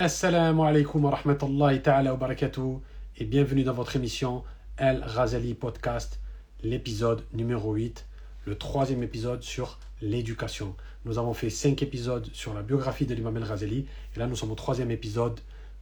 Assalamu 0.00 0.62
alaikum 0.62 1.04
wa 1.04 1.10
rahmatullahi 1.10 1.82
ta'ala 1.82 2.12
wa 2.12 2.16
barakatuh 2.16 2.78
et 3.16 3.24
bienvenue 3.24 3.64
dans 3.64 3.72
votre 3.72 3.96
émission 3.96 4.44
El 4.76 5.02
Razali 5.02 5.54
Podcast, 5.54 6.20
l'épisode 6.62 7.24
numéro 7.32 7.72
8, 7.74 8.06
le 8.44 8.56
troisième 8.56 9.02
épisode 9.02 9.42
sur 9.42 9.80
l'éducation. 10.00 10.76
Nous 11.04 11.18
avons 11.18 11.34
fait 11.34 11.50
cinq 11.50 11.82
épisodes 11.82 12.28
sur 12.32 12.54
la 12.54 12.62
biographie 12.62 13.06
de 13.06 13.14
l'imam 13.16 13.38
El 13.38 13.42
Razali 13.42 13.88
et 14.14 14.18
là 14.20 14.28
nous 14.28 14.36
sommes 14.36 14.52
au 14.52 14.54
troisième 14.54 14.92
épisode 14.92 15.40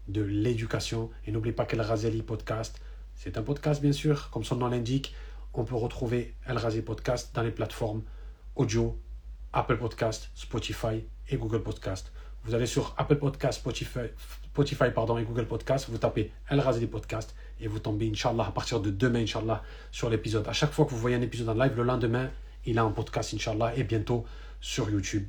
de 0.08 0.22
l'éducation. 0.22 1.10
Et 1.26 1.30
n'oubliez 1.30 1.52
pas 1.54 1.66
qu'El 1.66 1.82
Razali 1.82 2.22
Podcast, 2.22 2.80
c'est 3.16 3.36
un 3.36 3.42
podcast 3.42 3.82
bien 3.82 3.92
sûr, 3.92 4.30
comme 4.30 4.44
son 4.44 4.56
nom 4.56 4.68
l'indique, 4.68 5.14
on 5.52 5.64
peut 5.64 5.76
retrouver 5.76 6.34
El 6.46 6.56
Razali 6.56 6.80
Podcast 6.80 7.32
dans 7.34 7.42
les 7.42 7.50
plateformes 7.50 8.02
audio, 8.54 8.98
Apple 9.52 9.76
Podcast, 9.76 10.30
Spotify 10.34 11.04
et 11.28 11.36
Google 11.36 11.62
Podcast. 11.62 12.12
Vous 12.46 12.54
allez 12.54 12.66
sur 12.66 12.94
Apple 12.96 13.16
Podcast, 13.16 13.58
Spotify, 13.58 14.90
pardon, 14.95 15.18
et 15.18 15.24
Google 15.24 15.48
Podcast, 15.48 15.90
vous 15.90 15.98
tapez 15.98 16.30
El 16.48 16.60
Razali 16.60 16.86
Podcast 16.86 17.34
et 17.60 17.66
vous 17.66 17.80
tombez, 17.80 18.09
Inch'Allah, 18.09 18.46
à 18.46 18.52
partir 18.52 18.78
de 18.78 18.88
demain, 18.88 19.22
Inch'Allah, 19.22 19.64
sur 19.91 20.09
l'épisode. 20.09 20.46
À 20.46 20.52
chaque 20.52 20.70
fois 20.70 20.84
que 20.84 20.92
vous 20.92 20.98
voyez 20.98 21.16
un 21.16 21.22
épisode 21.22 21.48
en 21.48 21.55
live, 21.55 21.72
le 21.77 21.82
lendemain, 21.82 22.30
il 22.64 22.78
a 22.78 22.84
un 22.84 22.92
podcast, 22.92 23.34
Inch'Allah, 23.34 23.74
et 23.74 23.82
bientôt 23.82 24.24
sur 24.60 24.88
YouTube. 24.88 25.27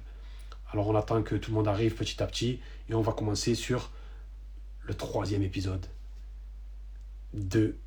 Alors 0.72 0.88
on 0.90 0.96
attend 0.96 1.24
que 1.24 1.34
tout 1.34 1.50
le 1.50 1.56
monde 1.56 1.68
arrive 1.68 1.96
petit 1.96 2.22
à 2.22 2.28
petit 2.28 2.60
et 2.88 2.94
on 2.94 3.02
va 3.02 3.14
commencer 3.14 3.56
sur 3.56 3.90
le 4.84 4.94
troisième 4.94 5.42
épisode 5.42 5.88
de 7.34 7.78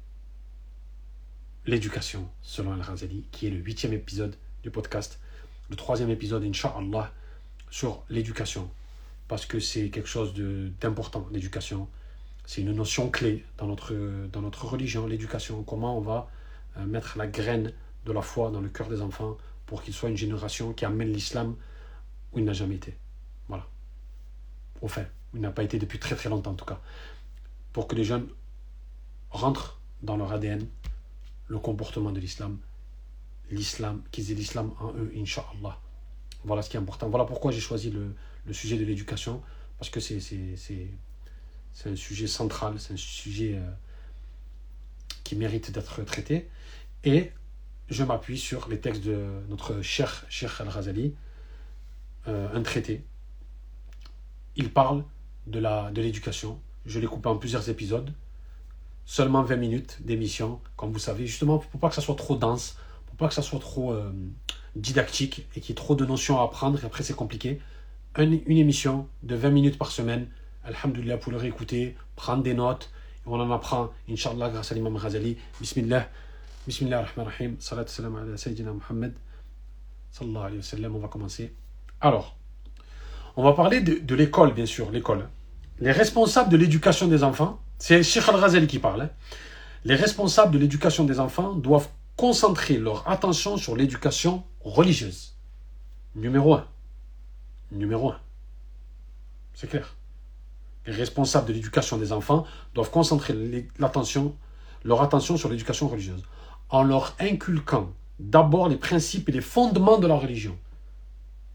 l'éducation 1.66 2.28
selon 2.42 2.74
El 2.74 2.80
Razali, 2.80 3.26
qui 3.30 3.46
est 3.46 3.50
le 3.50 3.58
huitième 3.58 3.92
épisode 3.92 4.34
du 4.64 4.72
podcast. 4.72 5.20
Le 5.68 5.76
troisième 5.76 6.10
épisode, 6.10 6.42
Inch'Allah, 6.42 7.12
sur 7.70 8.02
l'éducation 8.08 8.68
parce 9.30 9.46
que 9.46 9.60
c'est 9.60 9.90
quelque 9.90 10.08
chose 10.08 10.34
d'important, 10.80 11.28
l'éducation. 11.30 11.88
C'est 12.46 12.62
une 12.62 12.72
notion 12.72 13.10
clé 13.10 13.44
dans 13.58 13.68
notre, 13.68 13.94
dans 14.26 14.42
notre 14.42 14.66
religion, 14.66 15.06
l'éducation. 15.06 15.62
Comment 15.62 15.96
on 15.96 16.00
va 16.00 16.28
euh, 16.76 16.84
mettre 16.84 17.16
la 17.16 17.28
graine 17.28 17.72
de 18.06 18.10
la 18.10 18.22
foi 18.22 18.50
dans 18.50 18.60
le 18.60 18.68
cœur 18.68 18.88
des 18.88 19.00
enfants 19.00 19.38
pour 19.66 19.84
qu'ils 19.84 19.94
soient 19.94 20.08
une 20.08 20.16
génération 20.16 20.72
qui 20.72 20.84
amène 20.84 21.12
l'islam 21.12 21.54
où 22.32 22.40
il 22.40 22.44
n'a 22.44 22.54
jamais 22.54 22.74
été. 22.74 22.96
Voilà. 23.46 23.68
Au 24.82 24.88
fait, 24.88 25.08
il 25.32 25.40
n'a 25.40 25.52
pas 25.52 25.62
été 25.62 25.78
depuis 25.78 26.00
très 26.00 26.16
très 26.16 26.28
longtemps 26.28 26.50
en 26.50 26.54
tout 26.54 26.64
cas. 26.64 26.80
Pour 27.72 27.86
que 27.86 27.94
les 27.94 28.02
jeunes 28.02 28.26
rentrent 29.30 29.80
dans 30.02 30.16
leur 30.16 30.32
ADN 30.32 30.66
le 31.46 31.58
comportement 31.60 32.10
de 32.10 32.18
l'islam, 32.18 32.58
l'islam, 33.52 34.02
qu'ils 34.10 34.32
aient 34.32 34.34
l'islam 34.34 34.72
en 34.80 34.92
eux, 34.94 35.12
inshallah. 35.16 35.78
Voilà 36.44 36.62
ce 36.62 36.70
qui 36.70 36.76
est 36.76 36.80
important. 36.80 37.08
Voilà 37.08 37.24
pourquoi 37.24 37.52
j'ai 37.52 37.60
choisi 37.60 37.90
le, 37.90 38.14
sujet 38.52 38.76
de 38.76 38.84
l'éducation, 38.84 39.42
parce 39.78 39.90
que 39.90 40.00
c'est 40.00 40.18
un 41.86 41.96
sujet 41.96 42.26
central, 42.26 42.74
c'est 42.78 42.94
un 42.94 42.96
sujet 42.96 43.54
euh, 43.56 43.70
qui 45.24 45.36
mérite 45.36 45.70
d'être 45.70 46.02
traité. 46.04 46.48
Et 47.04 47.32
je 47.88 48.04
m'appuie 48.04 48.38
sur 48.38 48.68
les 48.68 48.78
textes 48.78 49.04
de 49.04 49.26
notre 49.48 49.82
cher 49.82 50.24
Cheikh 50.28 50.60
Al-Razali, 50.60 51.14
euh, 52.28 52.48
un 52.54 52.62
traité. 52.62 53.04
Il 54.56 54.72
parle 54.72 55.04
de 55.46 56.00
l'éducation. 56.00 56.60
Je 56.86 56.98
l'ai 56.98 57.06
coupé 57.06 57.28
en 57.28 57.36
plusieurs 57.36 57.68
épisodes. 57.68 58.12
Seulement 59.04 59.42
20 59.42 59.56
minutes 59.56 59.98
d'émission, 60.02 60.60
comme 60.76 60.92
vous 60.92 60.98
savez, 60.98 61.26
justement 61.26 61.58
pour 61.58 61.80
pas 61.80 61.88
que 61.88 61.94
ça 61.94 62.00
soit 62.00 62.14
trop 62.14 62.36
dense, 62.36 62.76
pour 63.06 63.16
pas 63.16 63.28
que 63.28 63.34
ça 63.34 63.42
soit 63.42 63.58
trop 63.58 63.92
euh, 63.92 64.12
didactique 64.76 65.46
et 65.56 65.60
qu'il 65.60 65.70
y 65.70 65.72
ait 65.72 65.74
trop 65.74 65.94
de 65.94 66.04
notions 66.04 66.40
à 66.40 66.44
apprendre 66.44 66.78
et 66.82 66.86
après 66.86 67.02
c'est 67.02 67.14
compliqué 67.16 67.60
une, 68.18 68.40
une, 68.46 68.58
émission 68.58 69.06
de 69.22 69.34
20 69.36 69.50
minutes 69.50 69.78
par 69.78 69.90
semaine. 69.90 70.26
Alhamdulillah, 70.64 71.16
pour 71.16 71.32
le 71.32 71.38
réécouter, 71.38 71.96
prendre 72.16 72.42
des 72.42 72.54
notes. 72.54 72.90
on 73.26 73.40
en 73.40 73.50
apprend, 73.50 73.90
Inch'Allah, 74.08 74.50
grâce 74.50 74.72
à 74.72 74.74
l'imam 74.74 74.98
Ghazali. 74.98 75.36
Bismillah. 75.60 76.08
Bismillah 76.66 76.98
ar-Rahman 76.98 77.26
ar-Rahim. 77.26 77.56
Salat 77.60 77.86
salam 77.86 78.16
ala 78.16 78.36
Sayyidina 78.36 78.72
Muhammad. 78.72 79.14
Sallallahu 80.10 80.44
alayhi 80.44 80.56
wa 80.56 80.62
sallam. 80.62 80.96
On 80.96 80.98
va 80.98 81.08
commencer. 81.08 81.54
Alors, 82.00 82.36
on 83.36 83.44
va 83.44 83.52
parler 83.52 83.80
de, 83.80 83.98
de 83.98 84.14
l'école, 84.14 84.52
bien 84.52 84.66
sûr, 84.66 84.90
l'école. 84.90 85.28
Les 85.78 85.92
responsables 85.92 86.50
de 86.50 86.56
l'éducation 86.56 87.06
des 87.06 87.22
enfants, 87.22 87.60
c'est 87.78 88.02
Sheikh 88.02 88.28
al-Ghazali 88.28 88.66
qui 88.66 88.78
parle. 88.78 89.02
Hein. 89.02 89.10
Les 89.84 89.94
responsables 89.94 90.52
de 90.52 90.58
l'éducation 90.58 91.04
des 91.04 91.20
enfants 91.20 91.54
doivent 91.54 91.88
concentrer 92.20 92.76
leur 92.76 93.08
attention 93.08 93.56
sur 93.56 93.74
l'éducation 93.74 94.44
religieuse. 94.60 95.32
Numéro 96.14 96.52
1 96.52 96.66
numéro 97.72 98.10
un. 98.10 98.20
C'est 99.54 99.70
clair. 99.70 99.96
Les 100.84 100.92
responsables 100.92 101.48
de 101.48 101.54
l'éducation 101.54 101.96
des 101.96 102.12
enfants 102.12 102.44
doivent 102.74 102.90
concentrer 102.90 103.32
leur 104.84 105.00
attention 105.00 105.36
sur 105.38 105.48
l'éducation 105.48 105.88
religieuse, 105.88 106.22
en 106.68 106.82
leur 106.82 107.16
inculquant 107.20 107.90
d'abord 108.18 108.68
les 108.68 108.76
principes 108.76 109.30
et 109.30 109.32
les 109.32 109.40
fondements 109.40 109.96
de 109.96 110.06
la 110.06 110.16
religion. 110.16 110.58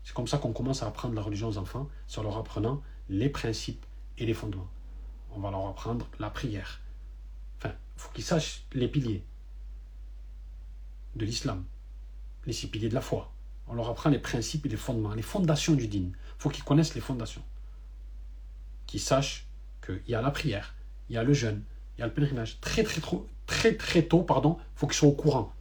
C'est 0.04 0.16
comme 0.16 0.28
ça 0.28 0.40
qu'on 0.40 0.52
commence 0.52 0.81
à 0.81 0.88
apprendre 0.88 1.14
la 1.14 1.22
religion 1.22 1.48
aux 1.48 1.59
enfants, 1.59 1.88
c'est 2.08 2.18
en 2.18 2.24
leur 2.24 2.38
apprenant 2.38 2.81
les 3.09 3.30
principes 3.30 3.86
et 4.18 4.25
les 4.25 4.34
fondements. 4.34 4.70
On 5.36 5.42
va 5.42 5.52
leur 5.52 5.68
apprendre 5.68 6.08
la 6.18 6.31
prière. 6.31 6.81
Enfin, 7.59 7.75
il 7.98 8.02
faut 8.02 8.09
qu'ils 8.14 8.24
sachent 8.24 8.64
les 8.74 8.88
piliers 8.88 9.24
de 11.16 11.26
l'islam, 11.26 11.66
les 12.46 12.53
six 12.53 12.68
piliers 12.68 12.90
de 12.90 12.96
la 12.96 13.02
foi, 13.02 13.34
on 13.68 13.74
leur 13.74 13.90
apprend 13.90 14.09
les 14.09 14.20
principes 14.20 14.66
et 14.66 14.70
les 14.70 14.78
fondements, 14.78 15.14
les 15.14 15.22
fondations 15.22 15.74
du 15.74 15.88
dîme. 15.88 16.12
Il 16.14 16.42
faut 16.42 16.50
qu'ils 16.50 16.64
connaissent 16.64 16.96
les 16.96 17.02
fondations. 17.02 17.44
Qu'ils 18.86 19.00
sachent 19.00 19.48
qu'il 19.84 20.02
y 20.08 20.16
a 20.16 20.22
la 20.22 20.31
prière, 20.31 20.75
il 21.09 21.16
y 21.16 21.18
a 21.18 21.24
le 21.24 21.34
jeûne, 21.34 21.64
il 21.98 22.02
y 22.02 22.04
a 22.04 22.08
le 22.08 22.14
pèlerinage. 22.14 22.59
Très 22.62 22.84
très 22.84 23.02
trop, 23.02 23.28
très 23.46 23.75
très 23.75 24.04
tôt, 24.04 24.22
pardon, 24.22 24.58
il 24.59 24.80
faut 24.80 24.88
qu'ils 24.88 24.98
soient 24.98 25.09
au 25.09 25.14
courant 25.14 25.54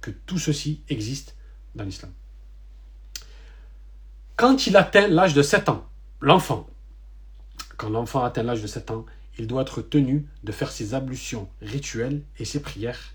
que 0.00 0.10
tout 0.10 0.38
ceci 0.38 0.82
existe 0.88 1.36
dans 1.74 1.84
l'islam. 1.84 2.12
Quand 4.36 4.66
il 4.66 4.76
atteint 4.76 5.06
l'âge 5.06 5.34
de 5.34 5.42
7 5.42 5.68
ans, 5.68 5.86
l'enfant, 6.20 6.66
quand 7.76 7.90
l'enfant 7.90 8.24
atteint 8.24 8.42
l'âge 8.42 8.62
de 8.62 8.66
7 8.66 8.90
ans, 8.90 9.04
il 9.38 9.46
doit 9.46 9.62
être 9.62 9.82
tenu 9.82 10.26
de 10.44 10.52
faire 10.52 10.70
ses 10.70 10.94
ablutions 10.94 11.48
rituelles 11.60 12.22
et 12.38 12.44
ses 12.44 12.60
prières, 12.60 13.14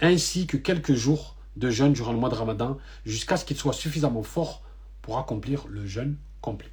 ainsi 0.00 0.46
que 0.46 0.56
quelques 0.56 0.94
jours 0.94 1.36
de 1.56 1.70
jeûne 1.70 1.92
durant 1.92 2.12
le 2.12 2.18
mois 2.18 2.28
de 2.28 2.34
Ramadan 2.34 2.78
jusqu'à 3.04 3.36
ce 3.36 3.44
qu'il 3.44 3.56
soit 3.56 3.72
suffisamment 3.72 4.22
fort 4.22 4.62
pour 5.02 5.18
accomplir 5.18 5.66
le 5.68 5.86
jeûne 5.86 6.16
complet. 6.40 6.70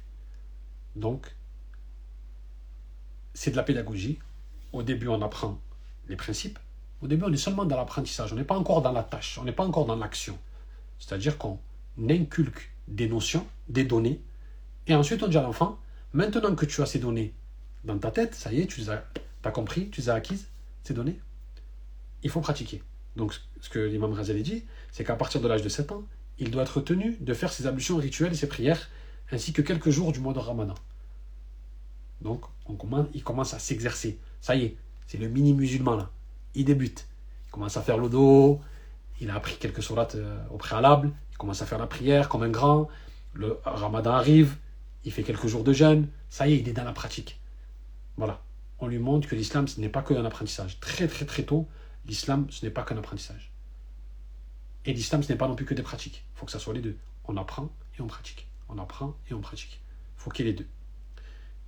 Donc, 0.94 1.34
c'est 3.34 3.50
de 3.50 3.56
la 3.56 3.62
pédagogie. 3.62 4.18
Au 4.72 4.82
début, 4.82 5.08
on 5.08 5.20
apprend 5.22 5.60
les 6.08 6.16
principes. 6.16 6.58
Au 7.02 7.08
début, 7.08 7.24
on 7.24 7.32
est 7.32 7.36
seulement 7.36 7.64
dans 7.64 7.76
l'apprentissage. 7.76 8.32
On 8.32 8.36
n'est 8.36 8.44
pas 8.44 8.56
encore 8.56 8.82
dans 8.82 8.92
la 8.92 9.02
tâche. 9.02 9.38
On 9.38 9.44
n'est 9.44 9.52
pas 9.52 9.64
encore 9.64 9.86
dans 9.86 9.96
l'action. 9.96 10.38
C'est-à-dire 10.98 11.36
qu'on 11.36 11.58
inculque 12.08 12.70
des 12.88 13.08
notions, 13.08 13.46
des 13.68 13.84
données. 13.84 14.20
Et 14.86 14.94
ensuite, 14.94 15.22
on 15.22 15.28
dit 15.28 15.36
à 15.36 15.42
l'enfant, 15.42 15.78
maintenant 16.12 16.54
que 16.54 16.64
tu 16.64 16.80
as 16.80 16.86
ces 16.86 16.98
données 16.98 17.34
dans 17.84 17.98
ta 17.98 18.10
tête, 18.10 18.34
ça 18.34 18.52
y 18.52 18.60
est, 18.60 18.66
tu 18.66 18.88
as, 18.90 19.04
as 19.44 19.50
compris, 19.50 19.90
tu 19.90 20.00
les 20.00 20.08
as 20.08 20.14
acquises, 20.14 20.48
ces 20.82 20.94
données, 20.94 21.20
il 22.22 22.30
faut 22.30 22.40
pratiquer. 22.40 22.82
Donc, 23.16 23.34
ce 23.60 23.68
que 23.68 23.78
l'imam 23.78 24.12
Razali 24.12 24.42
dit, 24.42 24.64
c'est 24.92 25.04
qu'à 25.04 25.16
partir 25.16 25.40
de 25.40 25.48
l'âge 25.48 25.62
de 25.62 25.68
7 25.68 25.92
ans, 25.92 26.04
il 26.38 26.50
doit 26.50 26.62
être 26.62 26.80
tenu 26.80 27.16
de 27.20 27.34
faire 27.34 27.52
ses 27.52 27.66
ablutions 27.66 27.96
rituelles 27.96 28.32
et 28.32 28.36
ses 28.36 28.48
prières, 28.48 28.88
ainsi 29.32 29.52
que 29.52 29.62
quelques 29.62 29.90
jours 29.90 30.12
du 30.12 30.20
mois 30.20 30.34
de 30.34 30.38
Ramadan. 30.38 30.74
Donc, 32.20 32.44
on 32.66 32.74
commence, 32.74 33.06
il 33.14 33.22
commence 33.22 33.54
à 33.54 33.58
s'exercer. 33.58 34.18
Ça 34.40 34.54
y 34.54 34.64
est, 34.64 34.76
c'est 35.06 35.18
le 35.18 35.28
mini 35.28 35.54
musulman 35.54 35.96
là. 35.96 36.10
Il 36.54 36.64
débute. 36.64 37.06
Il 37.48 37.50
commence 37.50 37.76
à 37.76 37.82
faire 37.82 37.98
le 37.98 38.08
dos. 38.08 38.60
Il 39.20 39.30
a 39.30 39.34
appris 39.34 39.56
quelques 39.56 39.82
sourates 39.82 40.14
euh, 40.14 40.38
au 40.50 40.56
préalable. 40.56 41.10
Il 41.32 41.36
commence 41.38 41.62
à 41.62 41.66
faire 41.66 41.78
la 41.78 41.86
prière 41.86 42.28
comme 42.28 42.42
un 42.42 42.48
grand. 42.48 42.88
Le 43.34 43.58
Ramadan 43.64 44.12
arrive. 44.12 44.56
Il 45.04 45.12
fait 45.12 45.22
quelques 45.22 45.46
jours 45.46 45.64
de 45.64 45.72
jeûne. 45.72 46.08
Ça 46.28 46.48
y 46.48 46.54
est, 46.54 46.58
il 46.58 46.68
est 46.68 46.72
dans 46.72 46.84
la 46.84 46.92
pratique. 46.92 47.40
Voilà. 48.16 48.42
On 48.78 48.88
lui 48.88 48.98
montre 48.98 49.28
que 49.28 49.34
l'islam, 49.34 49.68
ce 49.68 49.80
n'est 49.80 49.88
pas 49.88 50.02
que 50.02 50.14
un 50.14 50.24
apprentissage. 50.24 50.80
Très, 50.80 51.06
très, 51.06 51.24
très 51.24 51.44
tôt, 51.44 51.66
l'islam, 52.06 52.46
ce 52.50 52.64
n'est 52.64 52.70
pas 52.70 52.82
qu'un 52.82 52.96
apprentissage. 52.96 53.52
Et 54.84 54.92
l'islam, 54.92 55.22
ce 55.22 55.32
n'est 55.32 55.38
pas 55.38 55.48
non 55.48 55.56
plus 55.56 55.64
que 55.64 55.74
des 55.74 55.82
pratiques. 55.82 56.24
Il 56.34 56.38
faut 56.38 56.46
que 56.46 56.52
ça 56.52 56.58
soit 56.58 56.74
les 56.74 56.80
deux. 56.80 56.96
On 57.24 57.36
apprend 57.36 57.70
et 57.98 58.02
on 58.02 58.06
pratique. 58.06 58.46
On 58.68 58.78
apprend 58.78 59.16
et 59.28 59.34
on 59.34 59.40
pratique. 59.40 59.80
Il 60.16 60.22
faut 60.22 60.30
qu'il 60.30 60.46
y 60.46 60.48
ait 60.48 60.52
les 60.52 60.58
deux. 60.58 60.68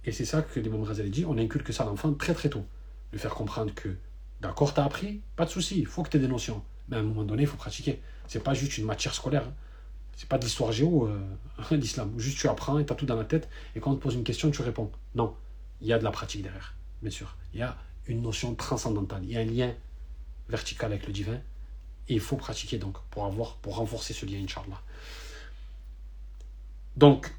Et 0.05 0.12
c'est 0.12 0.25
ça 0.25 0.43
que 0.43 0.61
l'imam 0.61 0.82
Razali 0.82 1.11
dit, 1.11 1.25
on 1.25 1.37
inculque 1.37 1.73
ça 1.73 1.82
à 1.82 1.87
l'enfant 1.87 2.12
très 2.14 2.35
très 2.35 2.49
tôt. 2.49 2.64
Lui 3.12 3.19
faire 3.19 3.35
comprendre 3.35 3.75
que, 3.75 3.96
d'accord, 4.40 4.73
tu 4.73 4.81
as 4.81 4.85
appris, 4.85 5.20
pas 5.37 5.44
de 5.44 5.50
souci, 5.50 5.79
il 5.79 5.87
faut 5.87 6.02
que 6.02 6.11
tu 6.11 6.17
aies 6.17 6.20
des 6.20 6.29
notions. 6.29 6.62
Mais 6.88 6.96
à 6.96 7.00
un 7.00 7.02
moment 7.02 7.25
donné, 7.25 7.43
il 7.43 7.49
faut 7.49 7.56
pratiquer. 7.56 8.00
C'est 8.26 8.43
pas 8.43 8.55
juste 8.55 8.79
une 8.79 8.85
matière 8.85 9.14
scolaire. 9.14 9.43
Ce 9.43 9.49
hein. 9.49 9.55
C'est 10.17 10.29
pas 10.29 10.38
de 10.38 10.44
l'histoire 10.44 10.73
géo, 10.73 11.08
euh, 11.08 11.20
l'islam. 11.76 12.12
Juste 12.19 12.38
tu 12.38 12.49
apprends 12.49 12.79
et 12.79 12.87
tu 12.87 12.93
as 12.93 12.96
tout 12.96 13.06
dans 13.06 13.17
la 13.17 13.25
tête. 13.25 13.49
Et 13.75 13.81
quand 13.81 13.90
on 13.90 13.96
te 13.96 14.00
pose 14.00 14.14
une 14.14 14.25
question, 14.25 14.50
tu 14.50 14.62
réponds. 14.62 14.90
Non, 15.14 15.35
il 15.81 15.88
y 15.88 15.93
a 15.93 15.99
de 15.99 16.05
la 16.05 16.11
pratique 16.11 16.43
derrière, 16.43 16.75
bien 17.02 17.11
sûr. 17.11 17.37
Il 17.52 17.61
y 17.61 17.62
a 17.62 17.76
une 18.06 18.23
notion 18.23 18.55
transcendantale. 18.55 19.23
Il 19.25 19.31
y 19.32 19.37
a 19.37 19.40
un 19.40 19.44
lien 19.44 19.75
vertical 20.49 20.93
avec 20.93 21.06
le 21.06 21.12
divin. 21.12 21.41
Et 22.09 22.15
il 22.15 22.21
faut 22.21 22.37
pratiquer 22.37 22.79
donc 22.79 22.97
pour 23.11 23.25
avoir, 23.25 23.56
pour 23.56 23.77
renforcer 23.77 24.15
ce 24.15 24.25
lien, 24.27 24.39
Inch'Allah. 24.43 24.81
Donc, 26.97 27.33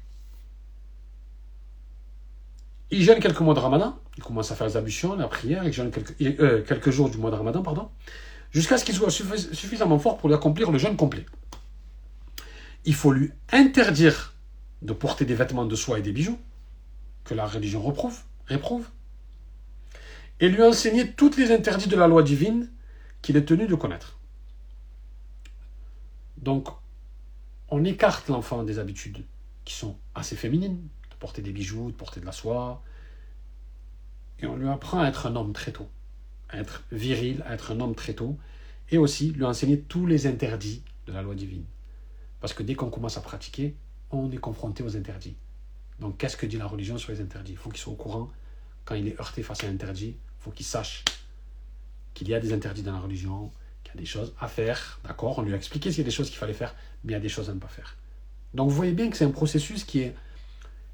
il 2.90 3.02
jeûne 3.02 3.20
quelques 3.20 3.40
mois 3.40 3.54
de 3.54 3.60
ramadan, 3.60 3.98
il 4.16 4.22
commence 4.22 4.50
à 4.50 4.56
faire 4.56 4.66
les 4.66 4.76
ablutions, 4.76 5.14
la 5.16 5.28
prière, 5.28 5.64
il 5.64 5.70
quelques, 5.70 6.20
euh, 6.20 6.62
quelques 6.62 6.90
jours 6.90 7.10
du 7.10 7.18
mois 7.18 7.30
de 7.30 7.36
ramadan, 7.36 7.62
pardon, 7.62 7.88
jusqu'à 8.52 8.78
ce 8.78 8.84
qu'il 8.84 8.94
soit 8.94 9.10
suffisamment 9.10 9.98
fort 9.98 10.18
pour 10.18 10.28
lui 10.28 10.34
accomplir 10.34 10.70
le 10.70 10.78
jeûne 10.78 10.96
complet. 10.96 11.26
Il 12.84 12.94
faut 12.94 13.12
lui 13.12 13.32
interdire 13.52 14.34
de 14.82 14.92
porter 14.92 15.24
des 15.24 15.34
vêtements 15.34 15.66
de 15.66 15.76
soie 15.76 15.98
et 15.98 16.02
des 16.02 16.12
bijoux, 16.12 16.38
que 17.24 17.34
la 17.34 17.46
religion 17.46 17.82
reprouve, 17.82 18.18
réprouve, 18.46 18.88
et 20.40 20.48
lui 20.48 20.62
enseigner 20.62 21.12
toutes 21.12 21.36
les 21.36 21.52
interdits 21.52 21.88
de 21.88 21.96
la 21.96 22.08
loi 22.08 22.22
divine 22.22 22.70
qu'il 23.22 23.36
est 23.36 23.44
tenu 23.44 23.66
de 23.66 23.74
connaître. 23.74 24.18
Donc, 26.38 26.68
on 27.68 27.84
écarte 27.84 28.28
l'enfant 28.28 28.62
des 28.62 28.78
habitudes 28.78 29.24
qui 29.64 29.74
sont 29.74 29.96
assez 30.14 30.36
féminines, 30.36 30.88
de 31.10 31.16
porter 31.16 31.42
des 31.42 31.52
bijoux, 31.52 31.90
de 31.90 31.96
porter 31.96 32.20
de 32.20 32.26
la 32.26 32.32
soie, 32.32 32.82
et 34.38 34.46
on 34.46 34.56
lui 34.56 34.68
apprend 34.68 35.00
à 35.00 35.08
être 35.08 35.26
un 35.26 35.36
homme 35.36 35.52
très 35.52 35.72
tôt, 35.72 35.88
à 36.48 36.58
être 36.58 36.84
viril, 36.90 37.42
à 37.46 37.54
être 37.54 37.72
un 37.72 37.80
homme 37.80 37.94
très 37.94 38.14
tôt, 38.14 38.38
et 38.90 38.98
aussi 38.98 39.30
lui 39.32 39.44
enseigner 39.44 39.80
tous 39.80 40.06
les 40.06 40.26
interdits 40.26 40.82
de 41.06 41.12
la 41.12 41.22
loi 41.22 41.34
divine. 41.34 41.64
Parce 42.40 42.54
que 42.54 42.62
dès 42.62 42.74
qu'on 42.74 42.90
commence 42.90 43.18
à 43.18 43.20
pratiquer, 43.20 43.76
on 44.10 44.30
est 44.32 44.38
confronté 44.38 44.82
aux 44.82 44.96
interdits. 44.96 45.36
Donc 46.00 46.16
qu'est-ce 46.16 46.36
que 46.36 46.46
dit 46.46 46.56
la 46.56 46.66
religion 46.66 46.96
sur 46.96 47.12
les 47.12 47.20
interdits? 47.20 47.52
Il 47.52 47.58
faut 47.58 47.70
qu'il 47.70 47.80
soit 47.80 47.92
au 47.92 47.96
courant, 47.96 48.30
quand 48.84 48.94
il 48.94 49.06
est 49.06 49.20
heurté 49.20 49.42
face 49.42 49.62
à 49.62 49.66
un 49.66 49.70
interdit, 49.70 50.16
il 50.16 50.42
faut 50.42 50.50
qu'il 50.50 50.66
sache 50.66 51.04
qu'il 52.14 52.28
y 52.28 52.34
a 52.34 52.40
des 52.40 52.52
interdits 52.52 52.82
dans 52.82 52.92
la 52.92 53.00
religion, 53.00 53.50
qu'il 53.84 53.94
y 53.94 53.98
a 53.98 54.00
des 54.00 54.06
choses 54.06 54.34
à 54.40 54.48
faire, 54.48 55.00
d'accord? 55.04 55.38
On 55.38 55.42
lui 55.42 55.52
a 55.52 55.56
expliqué 55.56 55.90
qu'il 55.90 55.98
y 55.98 56.02
a 56.02 56.04
des 56.04 56.10
choses 56.10 56.28
qu'il 56.28 56.38
fallait 56.38 56.52
faire, 56.52 56.74
mais 57.04 57.12
il 57.12 57.14
y 57.14 57.18
a 57.18 57.20
des 57.20 57.28
choses 57.28 57.50
à 57.50 57.54
ne 57.54 57.60
pas 57.60 57.68
faire. 57.68 57.96
Donc 58.54 58.68
vous 58.68 58.76
voyez 58.76 58.92
bien 58.92 59.10
que 59.10 59.16
c'est 59.16 59.24
un 59.24 59.30
processus 59.30 59.84
qui 59.84 60.00
est, 60.00 60.14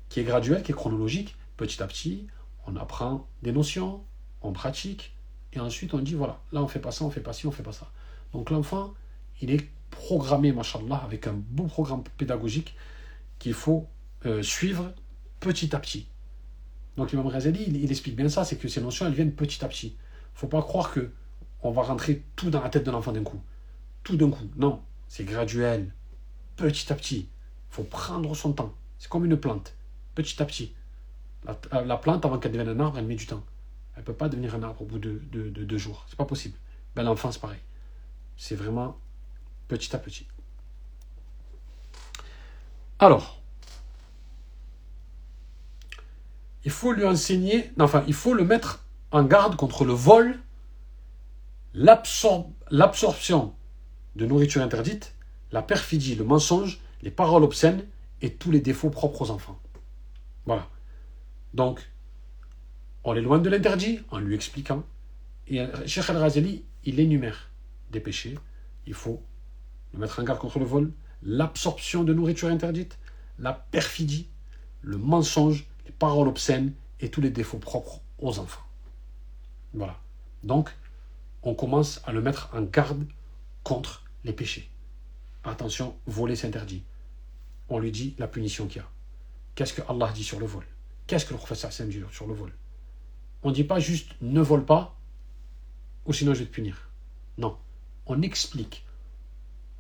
qui 0.09 0.21
est 0.21 0.25
graduel, 0.25 0.63
qui 0.63 0.73
est 0.73 0.75
chronologique. 0.75 1.37
Petit 1.57 1.83
à 1.83 1.87
petit, 1.87 2.27
on 2.67 2.77
apprend 2.77 3.27
des 3.43 3.53
notions, 3.53 4.05
on 4.43 4.53
pratique, 4.53 5.15
et 5.53 5.61
ensuite 5.61 5.95
on 5.95 5.99
dit 6.01 6.15
voilà, 6.15 6.39
là 6.53 6.63
on 6.63 6.69
fait 6.69 6.81
pas 6.81 6.91
ça, 6.91 7.05
on 7.05 7.11
fait 7.11 7.21
pas 7.21 7.33
ci, 7.33 7.47
on 7.47 7.51
fait 7.51 7.63
pas 7.63 7.73
ça. 7.73 7.91
Donc 8.33 8.51
l'enfant, 8.51 8.93
il 9.41 9.51
est 9.51 9.67
programmé, 9.91 10.53
machallah, 10.53 10.97
avec 10.97 11.27
un 11.27 11.33
beau 11.33 11.65
programme 11.65 12.03
pédagogique 12.19 12.75
qu'il 13.39 13.55
faut 13.55 13.87
euh, 14.27 14.43
suivre 14.43 14.93
petit 15.41 15.75
à 15.75 15.79
petit. 15.79 16.07
Donc 16.97 17.11
l'imam 17.11 17.27
Razali, 17.27 17.65
il, 17.67 17.77
il, 17.77 17.91
explique 17.91 18.17
bien 18.17 18.29
ça, 18.29 18.45
c'est 18.45 18.57
que 18.57 18.69
ces 18.69 18.81
notions, 18.81 19.07
elles 19.07 19.15
viennent 19.15 19.33
petit 19.33 19.65
à 19.65 19.69
petit. 19.69 19.97
Faut 20.37 20.47
pas 20.49 20.61
croire 20.63 20.93
que 20.93 21.11
on 21.63 21.71
va 21.71 21.83
rentrer 21.83 22.23
tout 22.37 22.51
dans 22.51 22.61
la 22.61 22.69
tête 22.69 22.85
de 22.85 22.91
l'enfant 22.91 23.11
d'un 23.11 23.25
coup. 23.25 23.41
Tout 24.05 24.17
d'un 24.17 24.31
coup. 24.31 24.45
Non, 24.57 24.83
c'est 25.09 25.25
graduel, 25.25 25.93
petit 26.57 26.93
à 26.93 26.95
petit. 26.95 27.29
Faut 27.71 27.85
prendre 27.85 28.37
son 28.37 28.53
temps. 28.53 28.75
C'est 28.99 29.09
comme 29.09 29.25
une 29.25 29.39
plante, 29.39 29.75
petit 30.15 30.41
à 30.41 30.45
petit. 30.45 30.75
La, 31.73 31.97
plante, 31.97 32.25
avant 32.25 32.39
qu'elle 32.39 32.53
devienne 32.53 32.69
un 32.69 32.81
arbre, 32.81 32.99
elle 32.99 33.07
met 33.07 33.15
du 33.15 33.27
temps. 33.27 33.43
Elle 33.95 34.03
ne 34.03 34.07
peut 34.07 34.13
pas 34.13 34.29
devenir 34.29 34.55
un 34.55 34.63
arbre 34.63 34.83
au 34.83 34.85
bout 34.85 34.99
de, 34.99 35.19
deux 35.33 35.79
jours. 35.79 36.05
C'est 36.09 36.19
pas 36.19 36.27
possible. 36.27 36.59
Ben, 36.95 37.03
l'enfant, 37.03 37.33
c'est 37.33 37.41
pareil. 37.41 37.61
C'est 38.37 38.57
vraiment 38.57 38.99
petit 39.69 39.97
à 39.97 39.99
petit. 39.99 40.27
Alors, 42.99 43.41
il 46.65 46.71
faut 46.71 46.93
lui 46.93 47.07
enseigner, 47.07 47.71
enfin, 47.81 48.05
il 48.07 48.15
faut 48.15 48.35
le 48.35 48.45
mettre 48.45 48.86
en 49.17 49.25
garde 49.25 49.57
contre 49.57 49.87
le 49.87 49.95
vol, 49.95 50.39
l'absorption 51.73 53.55
de 54.15 54.27
nourriture 54.27 54.61
interdite, 54.61 55.15
la 55.53 55.63
perfidie, 55.63 56.17
le 56.17 56.25
mensonge, 56.25 56.81
les 57.01 57.11
paroles 57.11 57.43
obscènes 57.43 57.87
et 58.21 58.35
tous 58.35 58.51
les 58.51 58.61
défauts 58.61 58.91
propres 58.91 59.23
aux 59.23 59.31
enfants. 59.31 59.59
Voilà. 60.45 60.69
Donc, 61.55 61.81
on 63.05 63.15
l'éloigne 63.15 63.41
de 63.41 63.49
l'interdit 63.49 64.01
en 64.11 64.19
lui 64.19 64.35
expliquant. 64.35 64.85
Et 65.47 65.65
Cheikh 65.87 66.11
Al-Razali, 66.11 66.67
il 66.85 67.01
énumère 67.01 67.49
des 67.91 68.01
péchés. 68.01 68.37
Il 68.87 68.93
faut 68.93 69.23
le 69.95 70.01
mettre 70.01 70.21
en 70.21 70.25
garde 70.25 70.41
contre 70.41 70.59
le 70.59 70.67
vol, 70.67 70.93
l'absorption 71.23 72.05
de 72.05 72.13
nourriture 72.13 72.49
interdite, 72.49 72.99
la 73.39 73.55
perfidie, 73.55 74.29
le 74.83 74.99
mensonge, 74.99 75.67
les 75.87 75.93
paroles 75.93 76.29
obscènes 76.29 76.75
et 77.01 77.09
tous 77.09 77.23
les 77.23 77.31
défauts 77.31 77.57
propres 77.57 78.03
aux 78.19 78.39
enfants. 78.39 78.66
Voilà. 79.75 79.99
Donc, 80.43 80.75
on 81.43 81.55
commence 81.55 82.01
à 82.05 82.13
le 82.13 82.21
mettre 82.21 82.51
en 82.55 82.63
garde 82.63 83.07
contre 83.63 84.05
les 84.25 84.33
péchés. 84.33 84.71
Attention, 85.45 85.97
voler 86.07 86.37
c'est 86.37 86.49
interdit. 86.49 86.83
On 87.69 87.79
lui 87.79 87.93
dit 87.93 88.15
la 88.19 88.29
punition 88.29 88.67
qu'il 88.67 88.79
y 88.79 88.85
a. 88.85 88.89
Qu'est-ce 89.55 89.73
que 89.73 89.83
Allah 89.89 90.11
dit 90.13 90.25
sur 90.25 90.39
le 90.41 90.47
vol? 90.47 90.65
Qu'est-ce 91.07 91.25
que 91.25 91.33
le 91.33 91.39
professeur 91.39 91.73
Sam 91.73 91.89
dit 91.89 92.03
sur 92.11 92.27
le 92.27 92.35
vol? 92.35 92.53
On 93.43 93.51
ne 93.51 93.55
dit 93.55 93.65
pas 93.65 93.79
juste 93.79 94.13
ne 94.21 94.41
vole 94.41 94.65
pas, 94.65 94.99
ou 96.05 96.13
sinon 96.13 96.35
je 96.35 96.41
vais 96.41 96.47
te 96.47 96.53
punir. 96.53 96.91
Non. 97.39 97.57
On 98.07 98.23
explique. 98.23 98.85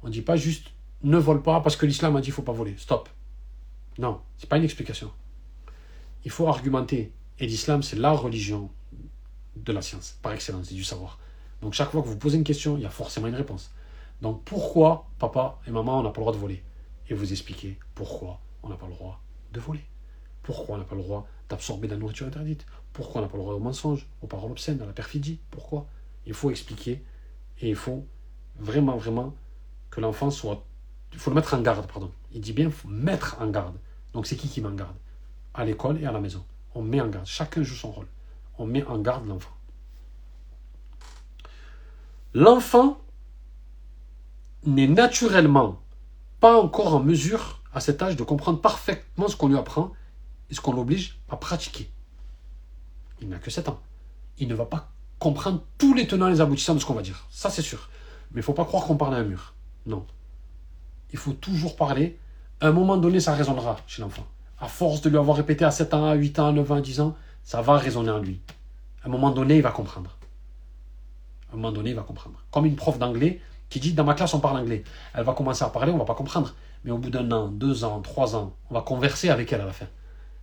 On 0.03 0.06
ne 0.09 0.12
dit 0.12 0.23
pas 0.23 0.37
juste 0.37 0.71
ne 1.03 1.19
vole 1.19 1.43
pas 1.43 1.61
parce 1.61 1.77
que 1.77 1.87
l'islam 1.87 2.17
a 2.17 2.21
dit 2.21 2.31
faut 2.31 2.43
pas 2.43 2.53
voler. 2.53 2.77
Stop. 2.79 3.09
Non, 3.99 4.21
ce 4.37 4.44
n'est 4.44 4.49
pas 4.49 4.59
une 4.59 4.65
explication. 4.65 5.11
Il 6.25 6.31
faut 6.31 6.49
argumenter. 6.49 7.12
Et 7.38 7.47
l'islam, 7.47 7.83
c'est 7.83 7.97
la 7.97 8.12
religion 8.12 8.71
de 9.56 9.73
la 9.73 9.82
science, 9.82 10.19
par 10.23 10.32
excellence, 10.32 10.70
et 10.70 10.75
du 10.75 10.85
savoir. 10.85 11.19
Donc 11.62 11.73
chaque 11.73 11.91
fois 11.91 12.03
que 12.03 12.08
vous 12.08 12.19
posez 12.19 12.37
une 12.37 12.44
question, 12.44 12.76
il 12.76 12.82
y 12.82 12.87
a 12.87 12.91
forcément 12.91 13.26
une 13.26 13.35
réponse. 13.35 13.70
Donc 14.23 14.43
pourquoi 14.44 15.08
papa 15.19 15.58
et 15.67 15.70
maman, 15.70 16.00
on 16.00 16.03
n'a 16.03 16.11
pas 16.11 16.20
le 16.20 16.25
droit 16.25 16.32
de 16.32 16.38
voler? 16.38 16.62
Et 17.08 17.14
vous 17.14 17.32
expliquez 17.32 17.79
pourquoi 17.94 18.41
on 18.62 18.69
n'a 18.69 18.76
pas 18.76 18.87
le 18.87 18.93
droit 18.93 19.20
de 19.53 19.61
voler. 19.61 19.85
Pourquoi 20.43 20.76
on 20.76 20.79
n'a 20.79 20.85
pas 20.85 20.97
le 20.97 21.03
droit 21.03 21.26
d'absorber 21.49 21.88
de 21.88 21.94
la 21.94 21.99
nourriture 21.99 22.26
interdite? 22.26 22.67
Pourquoi 22.93 23.20
on 23.20 23.25
n'a 23.25 23.29
pas 23.29 23.37
le 23.37 23.43
droit 23.43 23.55
au 23.55 23.58
mensonge, 23.58 24.06
aux 24.23 24.26
paroles 24.26 24.50
obscènes, 24.50 24.81
à 24.82 24.87
la 24.87 24.93
perfidie? 24.93 25.41
Pourquoi? 25.50 25.87
Il 26.26 26.35
faut 26.35 26.50
expliquer 26.50 27.05
et 27.61 27.69
il 27.69 27.76
faut 27.76 28.06
vraiment, 28.59 28.97
vraiment 28.97 29.35
que 29.91 30.00
l'enfant 30.00 30.31
soit... 30.31 30.64
Il 31.12 31.19
faut 31.19 31.31
le 31.31 31.37
mettre 31.37 31.55
en 31.55 31.61
garde, 31.61 31.87
pardon. 31.87 32.11
Il 32.32 32.41
dit 32.41 32.52
bien, 32.52 32.70
mettre 32.87 33.37
en 33.41 33.49
garde. 33.49 33.76
Donc 34.12 34.26
c'est 34.26 34.37
qui 34.37 34.49
qui 34.49 34.61
met 34.61 34.69
en 34.69 34.75
garde? 34.75 34.97
À 35.55 35.64
l'école 35.64 36.00
et 36.02 36.06
à 36.06 36.12
la 36.12 36.20
maison. 36.20 36.44
On 36.75 36.82
met 36.82 37.00
en 37.00 37.09
garde. 37.09 37.26
Chacun 37.26 37.62
joue 37.62 37.75
son 37.75 37.93
rôle. 37.93 38.06
On 38.58 38.67
met 38.67 38.85
en 38.85 38.99
garde 38.99 39.26
l'enfant. 39.26 39.50
L'enfant 42.35 42.99
n'est 44.64 44.88
naturellement 44.88 45.81
pas 46.41 46.61
encore 46.61 46.94
en 46.94 47.00
mesure 47.00 47.62
à 47.73 47.81
cet 47.81 48.03
âge 48.03 48.17
de 48.17 48.23
comprendre 48.23 48.61
parfaitement 48.61 49.29
ce 49.29 49.37
qu'on 49.37 49.49
lui 49.49 49.56
apprend 49.56 49.93
est 50.50 50.55
ce 50.55 50.61
qu'on 50.61 50.73
l'oblige 50.73 51.19
à 51.29 51.37
pratiquer. 51.37 51.91
Il 53.20 53.29
n'a 53.29 53.38
que 53.38 53.50
7 53.50 53.69
ans. 53.69 53.80
Il 54.38 54.49
ne 54.49 54.54
va 54.54 54.66
pas 54.66 54.90
comprendre 55.19 55.62
tous 55.78 55.95
les 55.95 56.07
tenants 56.07 56.28
et 56.28 56.33
les 56.33 56.40
aboutissants 56.40 56.75
de 56.75 56.78
ce 56.78 56.87
qu'on 56.87 56.95
va 56.95 57.02
dire. 57.02 57.26
Ça, 57.30 57.50
c'est 57.50 57.62
sûr. 57.62 57.88
Mais 58.30 58.37
il 58.37 58.38
ne 58.38 58.45
faut 58.45 58.52
pas 58.52 58.64
croire 58.64 58.85
qu'on 58.85 58.97
parle 58.97 59.14
à 59.14 59.19
un 59.19 59.25
mur. 59.25 59.54
Non. 59.87 60.07
Il 61.12 61.19
faut 61.19 61.33
toujours 61.33 61.76
parler. 61.76 62.19
À 62.61 62.69
un 62.69 62.73
moment 62.73 62.97
donné, 62.97 63.21
ça 63.21 63.35
résonnera 63.35 63.76
chez 63.87 64.02
l'enfant. 64.02 64.26
À 64.59 64.69
force 64.69 65.00
de 65.00 65.09
lui 65.09 65.19
avoir 65.19 65.37
répété 65.37 65.64
à 65.64 65.71
7 65.71 65.95
ans, 65.95 66.07
à 66.07 66.14
8 66.14 66.38
ans, 66.38 66.49
à 66.49 66.52
9 66.52 66.73
ans, 66.73 66.76
à 66.76 66.80
10 66.80 67.00
ans, 67.00 67.16
ça 67.42 67.62
va 67.62 67.78
résonner 67.78 68.11
en 68.11 68.19
lui. 68.19 68.40
À 69.06 69.08
un 69.08 69.12
moment 69.12 69.30
donné, 69.30 69.56
il 69.56 69.62
va 69.62 69.70
comprendre. 69.70 70.16
À 71.50 71.54
un 71.54 71.56
moment 71.56 71.72
donné, 71.72 71.90
il 71.90 71.96
va 71.96 72.02
comprendre. 72.02 72.42
Comme 72.50 72.66
une 72.66 72.76
prof 72.76 72.98
d'anglais 72.98 73.40
qui 73.70 73.80
dit, 73.80 73.94
dans 73.94 74.04
ma 74.04 74.14
classe, 74.14 74.34
on 74.34 74.40
parle 74.40 74.58
anglais. 74.58 74.84
Elle 75.14 75.25
va 75.25 75.32
commencer 75.32 75.64
à 75.64 75.68
parler, 75.68 75.92
on 75.92 75.94
ne 75.94 76.00
va 76.00 76.04
pas 76.04 76.14
comprendre. 76.14 76.54
Mais 76.84 76.90
au 76.90 76.98
bout 76.98 77.10
d'un 77.10 77.30
an, 77.32 77.48
deux 77.48 77.84
ans, 77.84 78.00
trois 78.00 78.36
ans, 78.36 78.54
on 78.70 78.75
va 78.75 78.82
converser 78.82 79.30
avec 79.30 79.52
elle 79.52 79.62
à 79.62 79.66
la 79.66 79.72
fin 79.72 79.86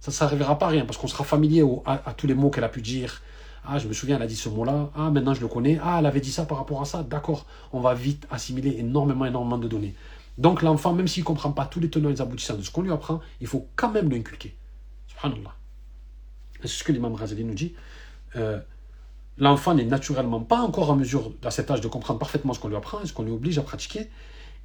ça 0.04 0.12
ne 0.12 0.30
servira 0.30 0.60
pas 0.60 0.66
à 0.66 0.70
rien 0.70 0.84
parce 0.84 0.98
qu'on 0.98 1.08
sera 1.08 1.24
familier 1.24 1.64
à, 1.86 2.14
tous 2.18 2.28
les 2.28 2.34
mots 2.34 2.50
qu'elle 2.50 2.66
a 2.66 2.70
pu 2.70 2.82
dire. 2.82 3.22
Ah, 3.66 3.80
je 3.80 3.88
me 3.88 3.94
souviens, 3.94 4.18
elle 4.18 4.22
a 4.24 4.28
dit 4.28 4.36
ce 4.36 4.50
mot-là. 4.50 4.90
Ah, 4.98 5.10
maintenant 5.10 5.34
je 5.34 5.40
le 5.40 5.48
connais. 5.48 5.80
Ah, 5.82 5.96
elle 6.00 6.06
avait 6.06 6.20
dit 6.20 6.30
ça 6.30 6.44
par 6.46 6.58
rapport 6.58 6.82
à 6.82 6.86
ça. 6.86 7.04
D'accord. 7.04 7.46
On 7.72 7.80
va 7.80 7.94
vite 7.94 8.28
assimiler 8.30 8.76
énormément, 8.80 9.24
énormément 9.26 9.58
de 9.58 9.70
données. 9.70 9.96
Donc 10.38 10.62
l'enfant, 10.62 10.92
même 10.92 11.08
s'il 11.08 11.24
ne 11.24 11.26
comprend 11.28 11.54
pas 11.54 11.66
tous 11.68 11.80
les 11.80 11.90
tenants 11.90 12.10
et 12.10 12.12
les 12.12 12.22
aboutissants 12.22 12.56
de 12.56 12.62
ce 12.64 12.70
qu'on 12.70 12.82
lui 12.82 12.92
apprend, 12.92 13.22
il 13.40 13.48
faut 13.48 13.70
quand 13.78 13.92
même 13.92 14.10
l'inculquer. 14.10 14.58
Subhanallah. 15.08 15.54
C'est 16.60 16.68
ce 16.68 16.84
que 16.84 16.92
l'imam 16.92 17.16
Razali 17.16 17.46
nous 17.46 17.54
dit. 17.54 17.74
Euh, 18.36 18.60
l'enfant 19.38 19.74
n'est 19.74 19.86
naturellement 19.86 20.42
pas 20.42 20.60
encore 20.60 20.90
en 20.90 20.96
mesure, 20.96 21.32
à 21.44 21.52
cet 21.52 21.72
âge, 21.72 21.82
de 21.82 21.88
comprendre 21.88 22.20
parfaitement 22.20 22.54
ce 22.54 22.60
qu'on 22.60 22.70
lui 22.70 22.76
apprend 22.76 23.02
et 23.02 23.06
ce 23.06 23.14
qu'on 23.14 23.24
lui 23.24 23.32
oblige 23.32 23.58
à 23.58 23.64
pratiquer. 23.64 24.10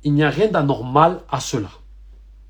Il 0.04 0.14
n'y 0.14 0.22
a 0.22 0.30
rien 0.30 0.48
d'anormal 0.48 1.22
à 1.30 1.40
cela. 1.40 1.70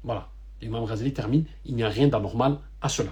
Voilà. 0.05 0.29
L'imam 0.61 0.85
Razali 0.85 1.13
termine, 1.13 1.45
il 1.65 1.77
n'y 1.77 1.85
a 1.85 1.89
rien 1.89 2.09
d'anormal 2.09 2.59
à 2.81 2.89
cela. 2.89 3.11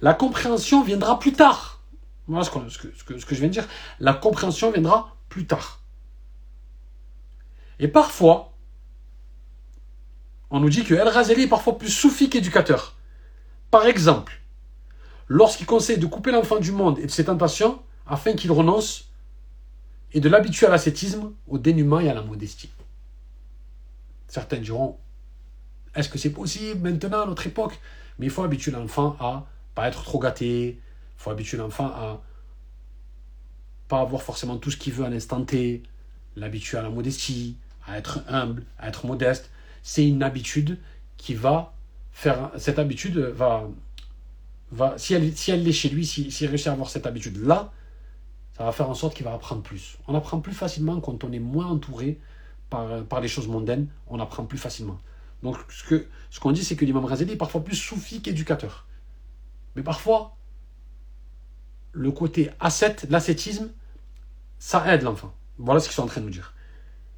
La 0.00 0.14
compréhension 0.14 0.82
viendra 0.82 1.18
plus 1.18 1.32
tard. 1.32 1.82
Voilà 2.26 2.44
ce 2.44 2.50
que, 2.50 3.18
je 3.18 3.34
viens 3.34 3.48
de 3.48 3.52
dire. 3.52 3.68
La 4.00 4.14
compréhension 4.14 4.70
viendra 4.70 5.16
plus 5.28 5.46
tard. 5.46 5.80
Et 7.78 7.88
parfois, 7.88 8.54
on 10.50 10.60
nous 10.60 10.70
dit 10.70 10.84
que 10.84 10.94
El 10.94 11.08
Razali 11.08 11.42
est 11.42 11.48
parfois 11.48 11.78
plus 11.78 11.90
soufi 11.90 12.30
qu'éducateur. 12.30 12.96
Par 13.70 13.86
exemple, 13.86 14.40
lorsqu'il 15.28 15.66
conseille 15.66 15.98
de 15.98 16.06
couper 16.06 16.30
l'enfant 16.32 16.58
du 16.58 16.72
monde 16.72 16.98
et 16.98 17.06
de 17.06 17.10
ses 17.10 17.24
tentations 17.24 17.80
afin 18.06 18.34
qu'il 18.34 18.52
renonce 18.52 19.10
et 20.12 20.20
de 20.20 20.28
l'habituer 20.28 20.66
à 20.66 20.70
l'ascétisme, 20.70 21.32
au 21.48 21.58
dénuement 21.58 22.00
et 22.00 22.08
à 22.08 22.14
la 22.14 22.22
modestie. 22.22 22.70
Certains 24.28 24.58
diront 24.58 24.98
est-ce 25.96 26.10
que 26.10 26.18
c'est 26.18 26.30
possible 26.30 26.88
maintenant, 26.88 27.22
à 27.22 27.26
notre 27.26 27.46
époque? 27.46 27.80
Mais 28.18 28.26
il 28.26 28.30
faut 28.30 28.42
habituer 28.42 28.70
l'enfant 28.70 29.16
à 29.18 29.46
pas 29.74 29.88
être 29.88 30.04
trop 30.04 30.18
gâté. 30.18 30.78
Il 30.78 31.22
faut 31.22 31.30
habituer 31.30 31.56
l'enfant 31.56 31.86
à 31.86 32.22
pas 33.88 34.00
avoir 34.00 34.22
forcément 34.22 34.58
tout 34.58 34.70
ce 34.70 34.76
qu'il 34.76 34.92
veut 34.92 35.04
à 35.04 35.08
l'instant 35.08 35.42
T, 35.42 35.82
l'habituer 36.36 36.76
à 36.76 36.82
la 36.82 36.90
modestie, 36.90 37.56
à 37.86 37.96
être 37.96 38.20
humble, 38.28 38.64
à 38.78 38.88
être 38.88 39.06
modeste. 39.06 39.50
C'est 39.82 40.06
une 40.06 40.22
habitude 40.22 40.78
qui 41.16 41.34
va 41.34 41.72
faire. 42.12 42.50
Cette 42.58 42.78
habitude 42.78 43.18
va. 43.18 43.68
Si, 44.96 45.14
elle, 45.14 45.36
si 45.36 45.50
elle 45.50 45.66
est 45.66 45.72
chez 45.72 45.88
lui, 45.88 46.06
s'il 46.06 46.32
si, 46.32 46.46
réussit 46.46 46.68
à 46.68 46.72
avoir 46.72 46.90
cette 46.90 47.06
habitude-là, 47.06 47.72
ça 48.56 48.64
va 48.64 48.72
faire 48.72 48.88
en 48.88 48.94
sorte 48.94 49.14
qu'il 49.14 49.24
va 49.24 49.34
apprendre 49.34 49.62
plus. 49.62 49.98
On 50.08 50.14
apprend 50.14 50.40
plus 50.40 50.54
facilement 50.54 51.00
quand 51.00 51.24
on 51.24 51.32
est 51.32 51.38
moins 51.38 51.66
entouré 51.66 52.18
par, 52.70 53.20
les 53.20 53.28
choses 53.28 53.48
mondaines, 53.48 53.88
on 54.08 54.18
apprend 54.18 54.44
plus 54.44 54.58
facilement. 54.58 54.98
Donc 55.42 55.56
ce 55.68 56.40
qu'on 56.40 56.52
dit, 56.52 56.64
c'est 56.64 56.76
que 56.76 56.84
l'imam 56.84 57.04
Razali 57.04 57.32
est 57.32 57.36
parfois 57.36 57.62
plus 57.62 57.76
soufi 57.76 58.22
qu'éducateur. 58.22 58.86
Mais 59.76 59.82
parfois, 59.82 60.36
le 61.92 62.10
côté 62.10 62.50
ascète, 62.60 63.06
l'ascétisme, 63.10 63.70
ça 64.58 64.92
aide 64.92 65.02
l'enfant. 65.02 65.34
Voilà 65.58 65.80
ce 65.80 65.86
qu'ils 65.86 65.94
sont 65.94 66.02
en 66.02 66.06
train 66.06 66.20
de 66.20 66.26
nous 66.26 66.32
dire. 66.32 66.54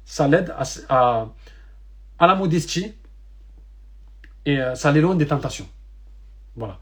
Ça 0.05 0.27
l'aide 0.27 0.53
à, 0.57 1.27
à, 2.19 2.27
la 2.27 2.35
modestie 2.35 2.93
et 4.45 4.59
euh, 4.59 4.75
ça 4.75 4.91
l'éloigne 4.91 5.17
des 5.17 5.27
tentations. 5.27 5.67
Voilà. 6.55 6.79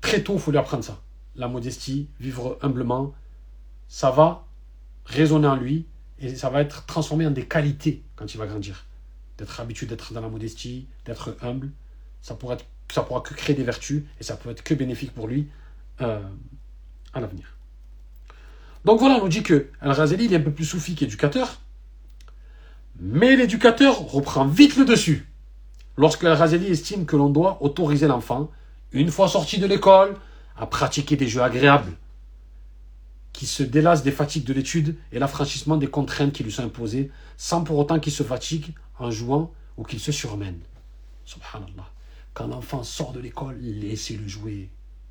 Très 0.00 0.22
tôt, 0.22 0.34
il 0.34 0.40
faut 0.40 0.50
lui 0.50 0.58
apprendre 0.58 0.84
ça. 0.84 1.00
La 1.36 1.48
modestie, 1.48 2.08
vivre 2.20 2.58
humblement, 2.62 3.14
ça 3.88 4.10
va 4.10 4.46
résonner 5.04 5.48
en 5.48 5.56
lui 5.56 5.86
et 6.18 6.34
ça 6.34 6.50
va 6.50 6.60
être 6.60 6.86
transformé 6.86 7.26
en 7.26 7.30
des 7.30 7.46
qualités 7.46 8.02
quand 8.16 8.32
il 8.32 8.38
va 8.38 8.46
grandir. 8.46 8.86
D'être 9.38 9.60
habitué 9.60 9.86
d'être 9.86 10.12
dans 10.12 10.20
la 10.20 10.28
modestie, 10.28 10.88
d'être 11.04 11.36
humble, 11.42 11.70
ça 12.22 12.34
pourra, 12.34 12.56
pourra 13.06 13.20
que 13.20 13.34
créer 13.34 13.54
des 13.54 13.62
vertus 13.62 14.02
et 14.20 14.24
ça 14.24 14.36
peut 14.36 14.50
être 14.50 14.62
que 14.62 14.74
bénéfique 14.74 15.12
pour 15.14 15.28
lui 15.28 15.48
euh, 16.00 16.20
à 17.14 17.20
l'avenir. 17.20 17.56
Donc 18.84 19.00
voilà, 19.00 19.16
on 19.16 19.22
nous 19.22 19.28
dit 19.28 19.42
que 19.42 19.68
Al-Razali, 19.80 20.26
il 20.26 20.32
est 20.32 20.36
un 20.36 20.40
peu 20.40 20.52
plus 20.52 20.64
soufi 20.64 20.94
qu'éducateur. 20.94 21.60
Mais 23.00 23.36
l'éducateur 23.36 23.98
reprend 23.98 24.46
vite 24.46 24.76
le 24.76 24.84
dessus. 24.84 25.28
Lorsque 25.96 26.24
Al-Razali 26.24 26.66
estime 26.66 27.06
que 27.06 27.16
l'on 27.16 27.30
doit 27.30 27.62
autoriser 27.62 28.06
l'enfant, 28.06 28.50
une 28.92 29.10
fois 29.10 29.28
sorti 29.28 29.58
de 29.58 29.66
l'école, 29.66 30.16
à 30.56 30.66
pratiquer 30.66 31.16
des 31.16 31.28
jeux 31.28 31.42
agréables, 31.42 31.92
qui 33.32 33.46
se 33.46 33.62
délasse 33.62 34.02
des 34.02 34.10
fatigues 34.10 34.44
de 34.44 34.52
l'étude 34.52 34.96
et 35.12 35.18
l'affranchissement 35.18 35.76
des 35.76 35.86
contraintes 35.86 36.32
qui 36.32 36.42
lui 36.42 36.50
sont 36.50 36.64
imposées, 36.64 37.10
sans 37.36 37.62
pour 37.62 37.78
autant 37.78 38.00
qu'il 38.00 38.12
se 38.12 38.22
fatigue 38.22 38.74
en 38.98 39.10
jouant 39.10 39.52
ou 39.76 39.84
qu'il 39.84 40.00
se 40.00 40.10
surmène. 40.10 40.58
Subhanallah. 41.24 41.88
Quand 42.34 42.48
l'enfant 42.48 42.82
sort 42.82 43.12
de 43.12 43.20
l'école, 43.20 43.56
laissez-le 43.60 44.26
jouer. 44.26 44.70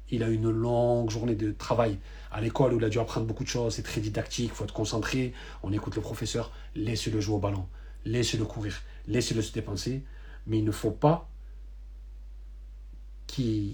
Il 0.09 0.23
a 0.23 0.29
une 0.29 0.49
longue 0.49 1.09
journée 1.09 1.35
de 1.35 1.51
travail 1.51 1.99
à 2.31 2.41
l'école 2.41 2.73
où 2.73 2.79
il 2.79 2.85
a 2.85 2.89
dû 2.89 2.99
apprendre 2.99 3.27
beaucoup 3.27 3.43
de 3.43 3.49
choses, 3.49 3.75
c'est 3.75 3.83
très 3.83 4.01
didactique, 4.01 4.51
il 4.51 4.55
faut 4.55 4.63
être 4.63 4.73
concentré, 4.73 5.33
on 5.63 5.71
écoute 5.71 5.95
le 5.95 6.01
professeur, 6.01 6.51
laissez-le 6.75 7.19
jouer 7.19 7.35
au 7.35 7.39
ballon, 7.39 7.67
laissez-le 8.05 8.45
courir, 8.45 8.81
laissez-le 9.07 9.41
se 9.41 9.51
dépenser, 9.51 10.03
mais 10.45 10.59
il 10.59 10.65
ne 10.65 10.71
faut 10.71 10.91
pas 10.91 11.29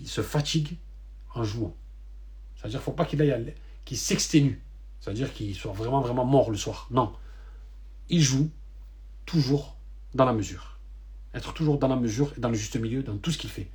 se 0.05 0.21
fatigue 0.21 0.77
en 1.33 1.43
jouant. 1.43 1.75
C'est-à-dire 2.55 2.79
qu'il 2.79 2.79
ne 2.79 2.83
faut 2.83 2.91
pas 2.91 3.05
qu'il 3.05 3.21
aille 3.21 3.55
qu'il 3.85 3.97
s'exténue, 3.97 4.61
c'est-à-dire 4.99 5.33
qu'il 5.33 5.53
soit 5.55 5.73
vraiment 5.73 6.01
vraiment 6.01 6.25
mort 6.25 6.51
le 6.51 6.57
soir. 6.57 6.87
Non, 6.91 7.13
il 8.09 8.21
joue 8.21 8.49
toujours 9.25 9.75
dans 10.13 10.25
la 10.25 10.33
mesure. 10.33 10.79
Être 11.33 11.53
toujours 11.53 11.79
dans 11.79 11.87
la 11.87 11.95
mesure 11.95 12.33
et 12.37 12.39
dans 12.39 12.49
le 12.49 12.55
juste 12.55 12.75
milieu 12.77 13.03
dans 13.03 13.17
tout 13.17 13.31
ce 13.31 13.37
qu'il 13.37 13.49
fait. 13.49 13.69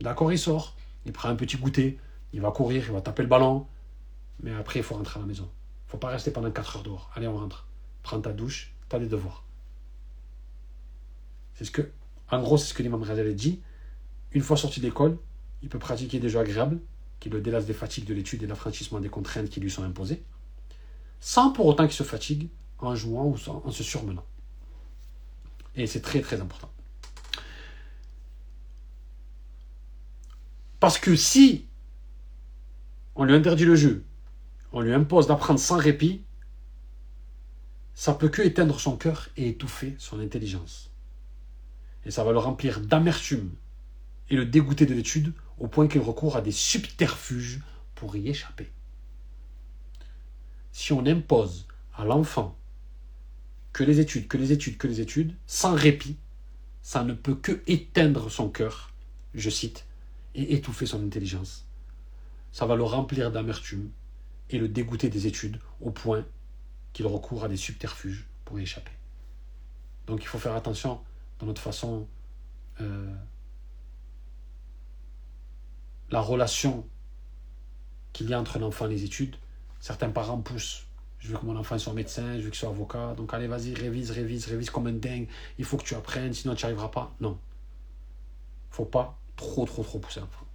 D'accord, 0.00 0.32
il 0.32 0.38
sort, 0.38 0.76
il 1.06 1.12
prend 1.12 1.28
un 1.28 1.36
petit 1.36 1.56
goûter, 1.56 1.98
il 2.32 2.40
va 2.40 2.50
courir, 2.50 2.84
il 2.86 2.92
va 2.92 3.00
taper 3.00 3.22
le 3.22 3.28
ballon, 3.28 3.66
mais 4.42 4.52
après, 4.52 4.80
il 4.80 4.82
faut 4.82 4.94
rentrer 4.94 5.18
à 5.18 5.22
la 5.22 5.26
maison. 5.26 5.44
Il 5.44 5.86
ne 5.86 5.90
faut 5.92 5.98
pas 5.98 6.08
rester 6.08 6.30
pendant 6.30 6.50
4 6.50 6.76
heures 6.76 6.82
dehors. 6.82 7.10
Allez, 7.14 7.28
on 7.28 7.36
rentre. 7.36 7.66
Prends 8.02 8.20
ta 8.20 8.32
douche, 8.32 8.72
tu 8.88 8.96
as 8.96 8.98
des 8.98 9.06
devoirs. 9.06 9.44
C'est 11.54 11.64
ce 11.64 11.70
que, 11.70 11.90
en 12.30 12.42
gros, 12.42 12.58
c'est 12.58 12.66
ce 12.66 12.74
que 12.74 12.82
l'imam 12.82 13.02
Razali 13.02 13.34
dit. 13.34 13.60
Une 14.32 14.42
fois 14.42 14.56
sorti 14.56 14.80
d'école, 14.80 15.18
il 15.62 15.68
peut 15.68 15.78
pratiquer 15.78 16.18
des 16.18 16.28
jeux 16.28 16.40
agréables 16.40 16.80
qui 17.20 17.30
le 17.30 17.40
délassent 17.40 17.66
des 17.66 17.72
fatigues 17.72 18.04
de 18.04 18.14
l'étude 18.14 18.42
et 18.42 18.46
l'affranchissement 18.46 19.00
des 19.00 19.08
contraintes 19.08 19.48
qui 19.48 19.60
lui 19.60 19.70
sont 19.70 19.82
imposées, 19.82 20.22
sans 21.20 21.50
pour 21.50 21.66
autant 21.66 21.86
qu'il 21.86 21.96
se 21.96 22.02
fatigue 22.02 22.48
en 22.78 22.94
jouant 22.94 23.24
ou 23.24 23.36
en 23.50 23.70
se 23.70 23.82
surmenant. 23.82 24.24
Et 25.74 25.86
c'est 25.86 26.02
très 26.02 26.20
très 26.20 26.40
important. 26.40 26.70
Parce 30.80 30.98
que 30.98 31.16
si 31.16 31.66
on 33.14 33.24
lui 33.24 33.34
interdit 33.34 33.64
le 33.64 33.76
jeu, 33.76 34.04
on 34.72 34.80
lui 34.80 34.92
impose 34.92 35.26
d'apprendre 35.26 35.58
sans 35.58 35.78
répit, 35.78 36.22
ça 37.94 38.12
peut 38.12 38.28
que 38.28 38.42
éteindre 38.42 38.78
son 38.78 38.96
cœur 38.96 39.30
et 39.38 39.48
étouffer 39.48 39.96
son 39.98 40.20
intelligence. 40.20 40.90
Et 42.04 42.10
ça 42.10 42.24
va 42.24 42.32
le 42.32 42.38
remplir 42.38 42.80
d'amertume 42.80 43.52
et 44.30 44.36
le 44.36 44.46
dégoûter 44.46 44.86
de 44.86 44.94
l'étude 44.94 45.32
au 45.58 45.68
point 45.68 45.88
qu'il 45.88 46.00
recourt 46.00 46.36
à 46.36 46.42
des 46.42 46.52
subterfuges 46.52 47.60
pour 47.94 48.16
y 48.16 48.28
échapper. 48.28 48.70
Si 50.72 50.92
on 50.92 51.06
impose 51.06 51.66
à 51.94 52.04
l'enfant 52.04 52.56
que 53.72 53.84
les 53.84 54.00
études, 54.00 54.28
que 54.28 54.36
les 54.36 54.52
études, 54.52 54.76
que 54.76 54.86
les 54.86 55.00
études, 55.00 55.34
sans 55.46 55.74
répit, 55.74 56.16
ça 56.82 57.04
ne 57.04 57.14
peut 57.14 57.34
que 57.34 57.62
éteindre 57.66 58.30
son 58.30 58.48
cœur, 58.48 58.92
je 59.34 59.50
cite, 59.50 59.86
et 60.34 60.54
étouffer 60.54 60.86
son 60.86 61.04
intelligence. 61.04 61.66
Ça 62.52 62.66
va 62.66 62.76
le 62.76 62.84
remplir 62.84 63.32
d'amertume 63.32 63.90
et 64.50 64.58
le 64.58 64.68
dégoûter 64.68 65.08
des 65.08 65.26
études 65.26 65.58
au 65.80 65.90
point 65.90 66.24
qu'il 66.92 67.06
recourt 67.06 67.44
à 67.44 67.48
des 67.48 67.56
subterfuges 67.56 68.26
pour 68.44 68.58
y 68.58 68.62
échapper. 68.62 68.92
Donc 70.06 70.22
il 70.22 70.26
faut 70.26 70.38
faire 70.38 70.54
attention 70.54 71.00
dans 71.38 71.46
notre 71.46 71.60
façon, 71.60 72.06
euh, 72.80 73.14
la 76.10 76.20
relation 76.20 76.86
qu'il 78.12 78.28
y 78.30 78.34
a 78.34 78.40
entre 78.40 78.58
l'enfant 78.58 78.86
et 78.86 78.90
les 78.90 79.04
études. 79.04 79.36
Certains 79.80 80.10
parents 80.10 80.40
poussent. 80.40 80.86
Je 81.18 81.28
veux 81.28 81.38
que 81.38 81.44
mon 81.44 81.56
enfant 81.56 81.78
soit 81.78 81.92
médecin, 81.92 82.38
je 82.38 82.42
veux 82.42 82.50
qu'il 82.50 82.58
soit 82.58 82.68
avocat. 82.68 83.14
Donc 83.14 83.34
allez, 83.34 83.46
vas-y, 83.46 83.74
révise, 83.74 84.10
révise, 84.10 84.46
révise 84.46 84.70
comme 84.70 84.86
un 84.86 84.92
dingue. 84.92 85.28
Il 85.58 85.64
faut 85.64 85.76
que 85.76 85.84
tu 85.84 85.94
apprennes, 85.94 86.32
sinon 86.32 86.54
tu 86.54 86.64
n'y 86.64 86.66
arriveras 86.66 86.88
pas. 86.88 87.14
Non. 87.20 87.38
faut 88.70 88.84
pas 88.84 89.18
trop, 89.36 89.64
trop, 89.64 89.82
trop 89.82 89.98
pousser 89.98 90.20
l'enfant. 90.20 90.46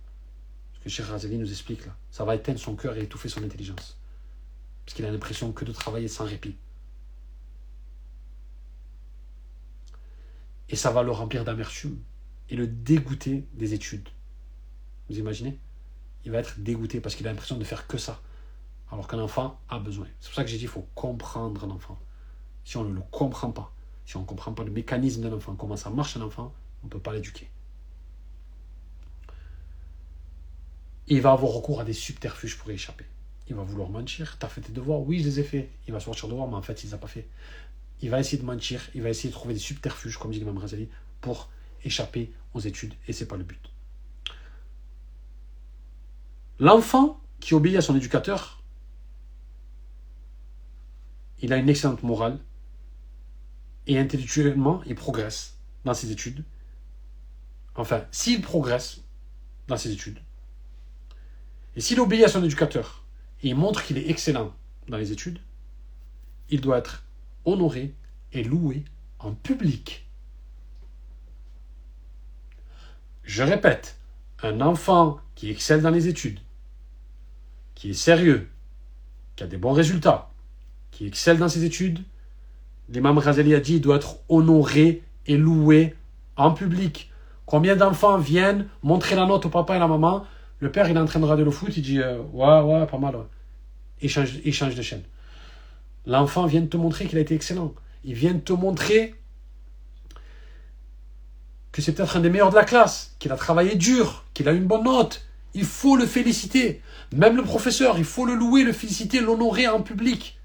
Ce 0.73 0.79
que 0.79 0.89
Cheikh 0.89 1.31
nous 1.31 1.51
explique 1.51 1.85
là. 1.85 1.95
Ça 2.09 2.23
va 2.23 2.35
éteindre 2.35 2.59
son 2.59 2.75
cœur 2.75 2.95
et 2.97 3.03
étouffer 3.03 3.29
son 3.29 3.43
intelligence. 3.43 3.99
Parce 4.85 4.95
qu'il 4.95 5.05
a 5.05 5.11
l'impression 5.11 5.51
que 5.51 5.65
de 5.65 5.71
travailler 5.71 6.07
sans 6.07 6.25
répit. 6.25 6.55
Et 10.69 10.75
ça 10.75 10.89
va 10.89 11.03
le 11.03 11.11
remplir 11.11 11.43
d'amertume 11.43 11.99
et 12.49 12.55
le 12.55 12.65
dégoûter 12.65 13.45
des 13.53 13.73
études. 13.73 14.09
Vous 15.11 15.19
imaginez? 15.19 15.59
Il 16.25 16.31
va 16.31 16.39
être 16.39 16.59
dégoûté 16.59 17.01
parce 17.01 17.15
qu'il 17.15 17.27
a 17.27 17.31
l'impression 17.31 17.57
de 17.57 17.63
faire 17.63 17.87
que 17.87 17.97
ça. 17.97 18.21
Alors 18.91 19.07
qu'un 19.07 19.19
enfant 19.19 19.59
a 19.69 19.79
besoin. 19.79 20.07
C'est 20.19 20.29
pour 20.29 20.35
ça 20.35 20.43
que 20.43 20.49
j'ai 20.49 20.57
dit 20.57 20.61
qu'il 20.61 20.69
faut 20.69 20.87
comprendre 20.95 21.63
un 21.63 21.69
enfant. 21.69 21.99
Si 22.63 22.77
on 22.77 22.83
ne 22.83 22.93
le 22.93 23.01
comprend 23.11 23.51
pas, 23.51 23.73
si 24.05 24.17
on 24.17 24.21
ne 24.21 24.25
comprend 24.25 24.53
pas 24.53 24.63
le 24.63 24.71
mécanisme 24.71 25.21
d'un 25.21 25.33
enfant, 25.33 25.55
comment 25.55 25.77
ça 25.77 25.89
marche 25.89 26.17
un 26.17 26.21
enfant, 26.21 26.53
on 26.83 26.87
ne 26.87 26.91
peut 26.91 26.99
pas 26.99 27.13
l'éduquer. 27.13 27.49
il 31.07 31.19
va 31.19 31.31
avoir 31.31 31.51
recours 31.51 31.81
à 31.81 31.83
des 31.83 31.93
subterfuges 31.93 32.57
pour 32.57 32.71
y 32.71 32.75
échapper. 32.75 33.03
Il 33.49 33.55
va 33.55 33.63
vouloir 33.63 33.89
mentir. 33.89 34.37
Tu 34.39 34.45
as 34.45 34.49
fait 34.49 34.61
tes 34.61 34.71
devoirs 34.71 35.01
Oui, 35.01 35.19
je 35.19 35.25
les 35.25 35.39
ai 35.41 35.43
faits. 35.43 35.69
Il 35.85 35.93
va 35.93 35.99
sortir 35.99 36.29
dehors, 36.29 36.47
mais 36.47 36.55
en 36.55 36.61
fait, 36.61 36.83
il 36.83 36.85
ne 36.85 36.91
les 36.91 36.95
a 36.95 36.97
pas 36.97 37.07
fait. 37.07 37.27
Il 38.01 38.09
va 38.09 38.19
essayer 38.19 38.37
de 38.37 38.45
mentir. 38.45 38.81
Il 38.95 39.01
va 39.01 39.09
essayer 39.09 39.27
de 39.27 39.33
trouver 39.33 39.53
des 39.53 39.59
subterfuges, 39.59 40.17
comme 40.17 40.31
dit 40.31 40.39
Imam 40.39 40.57
Razali, 40.57 40.87
pour 41.19 41.49
échapper 41.83 42.31
aux 42.53 42.61
études. 42.61 42.93
Et 43.09 43.13
ce 43.13 43.23
n'est 43.23 43.27
pas 43.27 43.35
le 43.35 43.43
but. 43.43 43.70
L'enfant 46.61 47.19
qui 47.39 47.55
obéit 47.55 47.75
à 47.77 47.81
son 47.81 47.95
éducateur, 47.95 48.61
il 51.41 51.53
a 51.53 51.57
une 51.57 51.67
excellente 51.67 52.03
morale 52.03 52.37
et 53.87 53.97
intellectuellement, 53.97 54.83
il 54.85 54.93
progresse 54.93 55.57
dans 55.85 55.95
ses 55.95 56.11
études. 56.11 56.43
Enfin, 57.73 58.05
s'il 58.11 58.43
progresse 58.43 59.01
dans 59.67 59.75
ses 59.75 59.91
études, 59.91 60.19
et 61.75 61.81
s'il 61.81 61.99
obéit 61.99 62.25
à 62.25 62.27
son 62.27 62.43
éducateur 62.43 63.05
et 63.41 63.55
montre 63.55 63.83
qu'il 63.83 63.97
est 63.97 64.11
excellent 64.11 64.53
dans 64.87 64.97
les 64.97 65.11
études, 65.11 65.39
il 66.51 66.61
doit 66.61 66.77
être 66.77 67.03
honoré 67.43 67.95
et 68.33 68.43
loué 68.43 68.85
en 69.17 69.33
public. 69.33 70.07
Je 73.23 73.41
répète, 73.41 73.97
un 74.43 74.61
enfant 74.61 75.19
qui 75.33 75.49
excelle 75.49 75.81
dans 75.81 75.89
les 75.89 76.07
études, 76.07 76.39
qui 77.81 77.89
est 77.89 77.93
sérieux, 77.93 78.47
qui 79.35 79.43
a 79.43 79.47
des 79.47 79.57
bons 79.57 79.71
résultats, 79.71 80.29
qui 80.91 81.07
excelle 81.07 81.39
dans 81.39 81.49
ses 81.49 81.65
études, 81.65 81.97
l'imam 82.89 83.17
Razali 83.17 83.55
a 83.55 83.59
dit 83.59 83.77
il 83.77 83.81
doit 83.81 83.95
être 83.95 84.17
honoré 84.29 85.01
et 85.25 85.35
loué 85.35 85.95
en 86.37 86.51
public. 86.51 87.09
Combien 87.47 87.75
d'enfants 87.75 88.19
viennent 88.19 88.67
montrer 88.83 89.15
la 89.15 89.25
note 89.25 89.47
au 89.47 89.49
papa 89.49 89.73
et 89.73 89.77
à 89.77 89.79
la 89.79 89.87
maman? 89.87 90.27
Le 90.59 90.71
père, 90.71 90.87
il 90.91 90.95
est 90.95 90.99
en 90.99 91.05
train 91.05 91.19
de 91.19 91.23
regarder 91.23 91.43
le 91.43 91.49
foot, 91.49 91.75
il 91.75 91.81
dit 91.81 91.99
euh, 91.99 92.19
Ouais, 92.33 92.61
ouais, 92.61 92.85
pas 92.85 92.99
mal. 92.99 93.15
Il, 93.99 94.11
change, 94.11 94.35
il 94.45 94.53
change 94.53 94.75
de 94.75 94.81
chaîne. 94.83 95.01
L'enfant 96.05 96.45
vient 96.45 96.61
de 96.61 96.67
te 96.67 96.77
montrer 96.77 97.07
qu'il 97.07 97.17
a 97.17 97.21
été 97.21 97.33
excellent. 97.33 97.73
Il 98.03 98.13
vient 98.13 98.33
de 98.33 98.41
te 98.41 98.53
montrer 98.53 99.15
que 101.71 101.81
c'est 101.81 101.93
peut-être 101.93 102.15
un 102.15 102.19
des 102.19 102.29
meilleurs 102.29 102.51
de 102.51 102.55
la 102.55 102.63
classe, 102.63 103.15
qu'il 103.17 103.31
a 103.31 103.37
travaillé 103.37 103.73
dur, 103.73 104.23
qu'il 104.35 104.47
a 104.47 104.51
une 104.51 104.65
bonne 104.65 104.83
note. 104.83 105.25
Il 105.53 105.65
faut 105.65 105.95
le 105.95 106.05
féliciter. 106.05 106.81
Même 107.13 107.35
le 107.35 107.43
professeur, 107.43 107.97
il 107.97 108.05
faut 108.05 108.25
le 108.25 108.35
louer, 108.35 108.63
le 108.63 108.73
féliciter, 108.73 109.19
l'honorer 109.19 109.67
en 109.67 109.81
public. 109.81 110.39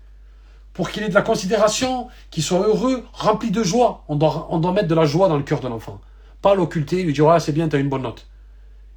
Pour 0.73 0.91
qu'il 0.91 1.03
ait 1.03 1.09
de 1.09 1.15
la 1.15 1.23
considération, 1.23 2.09
qu'il 2.31 2.43
soit 2.43 2.67
heureux, 2.67 3.05
rempli 3.13 3.51
de 3.51 3.63
joie. 3.63 4.05
On 4.09 4.17
doit, 4.17 4.73
mettre 4.73 4.89
de 4.89 4.95
la 4.95 5.07
joie 5.07 5.29
dans 5.29 5.37
le 5.37 5.43
cœur 5.43 5.61
de 5.61 5.69
l'enfant. 5.69 6.01
Pas 6.43 6.55
l'occulter, 6.55 7.03
lui 7.03 7.13
dire, 7.13 7.29
ah, 7.29 7.41
c'est 7.41 7.53
bien, 7.53 7.69
tu 7.69 7.77
as 7.77 7.79
une 7.79 7.89
bonne 7.89 8.03
note. 8.03 8.27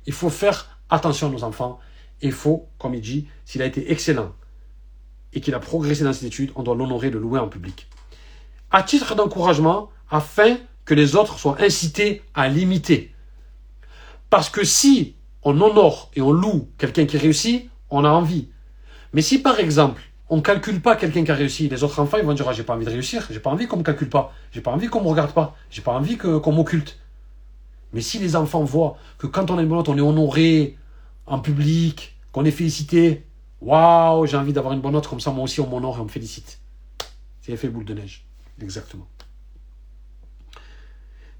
Il 0.05 0.13
faut 0.13 0.29
faire 0.29 0.79
attention 0.89 1.27
à 1.27 1.29
nos 1.29 1.43
enfants. 1.43 1.79
Il 2.21 2.31
faut, 2.31 2.67
comme 2.79 2.95
il 2.95 3.01
dit, 3.01 3.27
s'il 3.45 3.61
a 3.61 3.65
été 3.65 3.91
excellent 3.91 4.33
et 5.31 5.41
qu'il 5.41 5.53
a 5.53 5.59
progressé 5.59 6.03
dans 6.03 6.11
ses 6.11 6.25
études, 6.25 6.51
on 6.55 6.63
doit 6.63 6.75
l'honorer, 6.75 7.11
le 7.11 7.19
louer 7.19 7.39
en 7.39 7.47
public. 7.47 7.87
À 8.71 8.83
titre 8.83 9.15
d'encouragement, 9.15 9.89
afin 10.09 10.57
que 10.85 10.95
les 10.95 11.15
autres 11.15 11.37
soient 11.37 11.61
incités 11.61 12.23
à 12.33 12.47
l'imiter. 12.47 13.13
Parce 14.29 14.49
que 14.49 14.63
si 14.63 15.15
on 15.43 15.59
honore 15.61 16.11
et 16.15 16.21
on 16.21 16.31
loue 16.31 16.69
quelqu'un 16.77 17.05
qui 17.05 17.17
réussit, 17.17 17.69
on 17.89 18.03
a 18.03 18.09
envie. 18.09 18.49
Mais 19.13 19.21
si 19.21 19.41
par 19.41 19.59
exemple, 19.59 20.01
on 20.29 20.37
ne 20.37 20.41
calcule 20.41 20.81
pas 20.81 20.95
quelqu'un 20.95 21.23
qui 21.23 21.31
a 21.31 21.35
réussi, 21.35 21.69
les 21.69 21.83
autres 21.83 21.99
enfants 21.99 22.17
ils 22.17 22.25
vont 22.25 22.33
dire 22.33 22.47
ah, 22.47 22.53
j'ai 22.53 22.63
pas 22.63 22.75
envie 22.75 22.85
de 22.85 22.91
réussir, 22.91 23.27
j'ai 23.29 23.39
pas 23.39 23.49
envie 23.49 23.67
qu'on 23.67 23.77
me 23.77 23.83
calcule 23.83 24.09
pas, 24.09 24.33
j'ai 24.51 24.61
pas 24.61 24.71
envie 24.71 24.87
qu'on 24.87 25.01
me 25.01 25.07
regarde 25.07 25.31
pas, 25.31 25.55
j'ai 25.71 25.81
pas 25.81 25.93
envie 25.93 26.17
qu'on 26.17 26.51
m'occulte. 26.51 26.99
Mais 27.93 28.01
si 28.01 28.19
les 28.19 28.35
enfants 28.35 28.63
voient 28.63 28.97
que 29.17 29.25
quand 29.25 29.49
on 29.49 29.57
a 29.57 29.61
une 29.61 29.67
bonne 29.67 29.79
note, 29.79 29.89
on 29.89 29.97
est 29.97 30.01
honoré 30.01 30.77
en 31.25 31.39
public, 31.39 32.15
qu'on 32.31 32.45
est 32.45 32.51
félicité, 32.51 33.25
waouh, 33.61 34.27
j'ai 34.27 34.37
envie 34.37 34.53
d'avoir 34.53 34.73
une 34.73 34.81
bonne 34.81 34.93
note, 34.93 35.07
comme 35.07 35.19
ça 35.19 35.31
moi 35.31 35.43
aussi 35.43 35.59
on 35.61 35.67
m'honore 35.67 35.97
et 35.97 36.01
on 36.01 36.05
me 36.05 36.09
félicite. 36.09 36.59
C'est 37.41 37.51
l'effet 37.51 37.69
boule 37.69 37.85
de 37.85 37.95
neige. 37.95 38.25
Exactement. 38.61 39.07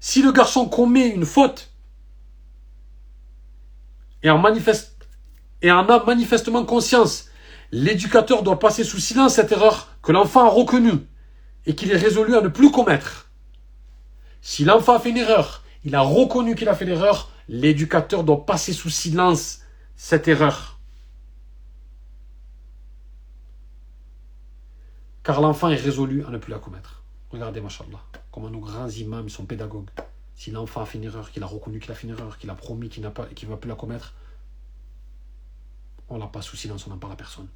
Si 0.00 0.22
le 0.22 0.32
garçon 0.32 0.66
commet 0.66 1.08
une 1.08 1.26
faute 1.26 1.70
et 4.22 4.30
en, 4.30 4.42
a 4.44 6.04
manifestement 6.04 6.64
conscience, 6.64 7.28
l'éducateur 7.72 8.42
doit 8.42 8.58
passer 8.58 8.84
sous 8.84 8.98
silence 8.98 9.34
cette 9.34 9.52
erreur 9.52 9.88
que 10.02 10.12
l'enfant 10.12 10.44
a 10.46 10.50
reconnue 10.50 11.06
et 11.66 11.74
qu'il 11.74 11.90
est 11.92 11.96
résolu 11.96 12.36
à 12.36 12.40
ne 12.40 12.48
plus 12.48 12.70
commettre. 12.70 13.30
Si 14.40 14.64
l'enfant 14.64 14.94
a 14.94 15.00
fait 15.00 15.10
une 15.10 15.18
erreur, 15.18 15.62
il 15.84 15.94
a 15.94 16.00
reconnu 16.00 16.54
qu'il 16.54 16.68
a 16.68 16.74
fait 16.74 16.84
l'erreur, 16.84 17.30
l'éducateur 17.48 18.24
doit 18.24 18.46
passer 18.46 18.72
sous 18.72 18.90
silence 18.90 19.60
cette 19.96 20.28
erreur. 20.28 20.78
Car 25.22 25.40
l'enfant 25.40 25.68
est 25.68 25.76
résolu 25.76 26.24
à 26.26 26.30
ne 26.30 26.38
plus 26.38 26.50
la 26.50 26.58
commettre. 26.58 27.02
Regardez, 27.30 27.60
machallah, 27.60 28.00
comment 28.32 28.50
nos 28.50 28.60
grands 28.60 28.88
imams 28.88 29.28
sont 29.28 29.44
pédagogues. 29.44 29.90
Si 30.40 30.50
l'enfant 30.50 30.80
a 30.80 30.86
fait 30.86 30.96
une 30.96 31.04
erreur, 31.04 31.30
qu'il 31.32 31.42
a 31.42 31.46
reconnu 31.46 31.80
qu'il 31.80 31.92
a 31.92 31.94
fait 31.94 32.06
une 32.06 32.14
erreur, 32.14 32.38
qu'il 32.38 32.48
a 32.48 32.54
promis 32.54 32.88
qu'il 32.88 33.02
ne 33.02 33.08
va 33.10 33.56
plus 33.58 33.68
la 33.68 33.74
commettre, 33.74 34.14
on 36.08 36.16
l'a 36.16 36.28
pas 36.28 36.40
sous 36.40 36.56
silence, 36.56 36.86
on 36.86 36.90
n'en 36.90 36.96
parle 36.96 37.12
à 37.12 37.16
personne. 37.16 37.46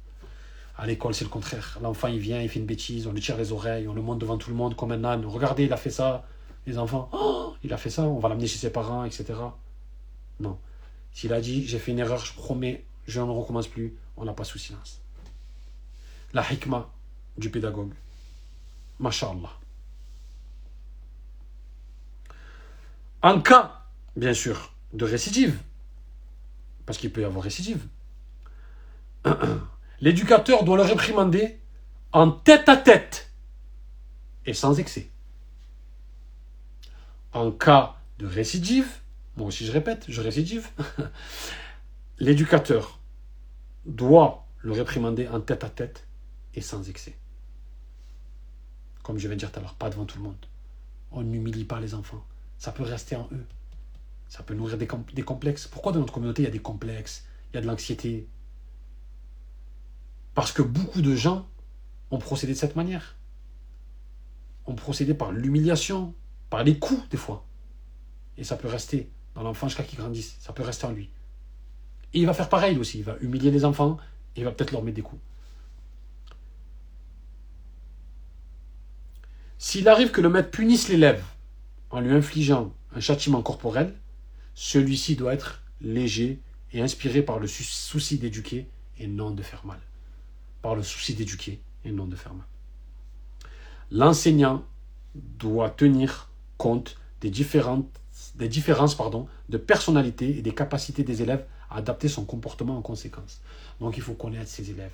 À 0.77 0.85
l'école, 0.85 1.15
c'est 1.15 1.23
le 1.23 1.31
contraire. 1.31 1.79
L'enfant, 1.81 2.09
il 2.09 2.19
vient, 2.19 2.39
il 2.39 2.47
fait 2.47 2.59
une 2.59 2.67
bêtise, 2.67 3.07
on 3.07 3.11
lui 3.11 3.21
tire 3.21 3.37
les 3.37 3.51
oreilles, 3.51 3.87
on 3.87 3.95
le 3.95 4.03
montre 4.03 4.19
devant 4.19 4.37
tout 4.37 4.51
le 4.51 4.55
monde 4.55 4.75
comme 4.75 4.91
un 4.91 5.03
âne. 5.03 5.25
Regardez, 5.25 5.63
il 5.63 5.73
a 5.73 5.77
fait 5.77 5.89
ça. 5.89 6.27
Les 6.67 6.77
enfants, 6.77 7.09
oh, 7.11 7.55
il 7.63 7.73
a 7.73 7.77
fait 7.77 7.89
ça, 7.89 8.03
on 8.03 8.19
va 8.19 8.29
l'amener 8.29 8.45
chez 8.45 8.59
ses 8.59 8.69
parents, 8.69 9.03
etc. 9.03 9.33
Non. 10.39 10.59
S'il 11.11 11.33
a 11.33 11.41
dit, 11.41 11.65
j'ai 11.65 11.79
fait 11.79 11.91
une 11.91 11.97
erreur, 11.97 12.23
je 12.23 12.35
promets, 12.35 12.85
je 13.07 13.19
ne 13.19 13.31
recommence 13.31 13.67
plus, 13.67 13.95
on 14.15 14.25
n'a 14.25 14.33
pas 14.33 14.43
sous 14.43 14.59
silence. 14.59 15.01
La 16.33 16.43
hikmah 16.53 16.87
du 17.35 17.49
pédagogue. 17.49 17.95
Masha'Allah. 18.99 19.64
En 23.25 23.41
cas, 23.41 23.81
bien 24.15 24.35
sûr, 24.35 24.71
de 24.93 25.03
récidive, 25.03 25.59
parce 26.85 26.99
qu'il 26.99 27.11
peut 27.11 27.21
y 27.21 27.23
avoir 27.23 27.43
récidive, 27.43 27.87
l'éducateur 29.99 30.63
doit 30.63 30.77
le 30.77 30.83
réprimander 30.83 31.59
en 32.11 32.29
tête 32.29 32.69
à 32.69 32.77
tête 32.77 33.31
et 34.45 34.53
sans 34.53 34.77
excès. 34.77 35.09
En 37.33 37.51
cas 37.51 37.95
de 38.19 38.27
récidive, 38.27 38.99
moi 39.37 39.47
aussi 39.47 39.65
je 39.65 39.71
répète, 39.71 40.05
je 40.07 40.21
récidive, 40.21 40.69
l'éducateur 42.19 42.99
doit 43.87 44.45
le 44.59 44.71
réprimander 44.73 45.27
en 45.29 45.41
tête 45.41 45.63
à 45.63 45.69
tête 45.71 46.05
et 46.53 46.61
sans 46.61 46.87
excès. 46.87 47.17
Comme 49.01 49.17
je 49.17 49.27
viens 49.27 49.35
de 49.35 49.39
dire 49.39 49.51
tout 49.51 49.57
à 49.57 49.63
l'heure, 49.63 49.73
pas 49.73 49.89
devant 49.89 50.05
tout 50.05 50.19
le 50.19 50.25
monde. 50.25 50.45
On 51.11 51.23
n'humilie 51.23 51.65
pas 51.65 51.79
les 51.79 51.95
enfants 51.95 52.23
ça 52.57 52.71
peut 52.71 52.83
rester 52.83 53.15
en 53.15 53.27
eux. 53.31 53.45
Ça 54.27 54.43
peut 54.43 54.53
nourrir 54.53 54.77
des, 54.77 54.87
complexes. 55.23 55.67
Pourquoi 55.67 55.91
dans 55.91 55.99
notre 55.99 56.13
communauté, 56.13 56.41
il 56.41 56.45
y 56.45 56.47
a 56.47 56.51
des 56.51 56.59
complexes, 56.59 57.25
il 57.51 57.55
y 57.55 57.57
a 57.59 57.61
de 57.61 57.67
l'anxiété? 57.67 58.27
Parce 60.33 60.51
que 60.51 60.61
beaucoup 60.61 61.01
de 61.01 61.15
gens 61.15 61.47
ont 62.11 62.17
procédé 62.17 62.53
de 62.53 62.57
cette 62.57 62.75
manière. 62.75 63.15
Ont 64.65 64.75
procédé 64.75 65.13
par 65.13 65.31
l'humiliation, 65.31 66.13
par 66.49 66.63
les 66.63 66.79
coups, 66.79 67.07
des 67.09 67.17
fois. 67.17 67.45
Et 68.37 68.43
ça 68.43 68.57
peut 68.57 68.67
rester 68.67 69.09
dans 69.35 69.43
l'enfant 69.43 69.67
jusqu'à 69.67 69.83
qu'il 69.83 69.99
grandisse. 69.99 70.35
Ça 70.39 70.53
peut 70.53 70.63
rester 70.63 70.85
en 70.85 70.91
lui. 70.91 71.09
Et 72.13 72.19
il 72.19 72.25
va 72.25 72.33
faire 72.33 72.49
pareil 72.49 72.77
aussi. 72.77 72.99
Il 72.99 73.03
va 73.03 73.15
humilier 73.21 73.51
les 73.51 73.63
enfants 73.63 73.97
et 74.35 74.41
il 74.41 74.43
va 74.43 74.51
peut-être 74.51 74.71
leur 74.71 74.83
mettre 74.83 74.95
des 74.95 75.01
coups. 75.01 75.21
S'il 79.57 79.87
arrive 79.87 80.11
que 80.11 80.21
le 80.21 80.29
maître 80.29 80.51
punisse 80.51 80.89
l'élève 80.89 81.23
en 81.95 82.01
lui 82.01 82.11
infligeant 82.11 82.73
un 82.93 82.99
châtiment 82.99 83.41
corporel, 83.41 83.93
celui-ci 84.53 85.15
doit 85.15 85.33
être 85.33 85.63
léger 85.79 86.41
et 86.73 86.81
inspiré 86.81 87.21
par 87.21 87.39
le 87.39 87.47
souci 87.47 88.17
d'éduquer 88.17 88.67
et 88.99 89.07
non 89.07 89.31
de 89.31 89.41
faire 89.41 89.65
mal. 89.65 89.79
Par 90.61 90.75
le 90.75 90.83
souci 90.83 91.13
d'éduquer 91.13 91.61
et 91.85 91.91
non 91.91 92.05
de 92.05 92.17
faire 92.17 92.33
mal. 92.33 92.45
L'enseignant 93.91 94.65
doit 95.15 95.69
tenir 95.69 96.29
compte 96.57 96.97
des, 97.21 97.29
différences 97.29 97.87
de 98.35 99.57
personnalité 99.57 100.37
et 100.37 100.41
des 100.41 100.53
capacités 100.53 101.03
des 101.03 101.21
élèves 101.21 101.45
à 101.69 101.77
adapter 101.77 102.09
son 102.09 102.25
comportement 102.25 102.77
en 102.77 102.81
conséquence. 102.81 103.39
Donc 103.79 103.95
il 103.95 104.03
faut 104.03 104.15
connaître 104.15 104.49
ses 104.49 104.69
élèves. 104.69 104.91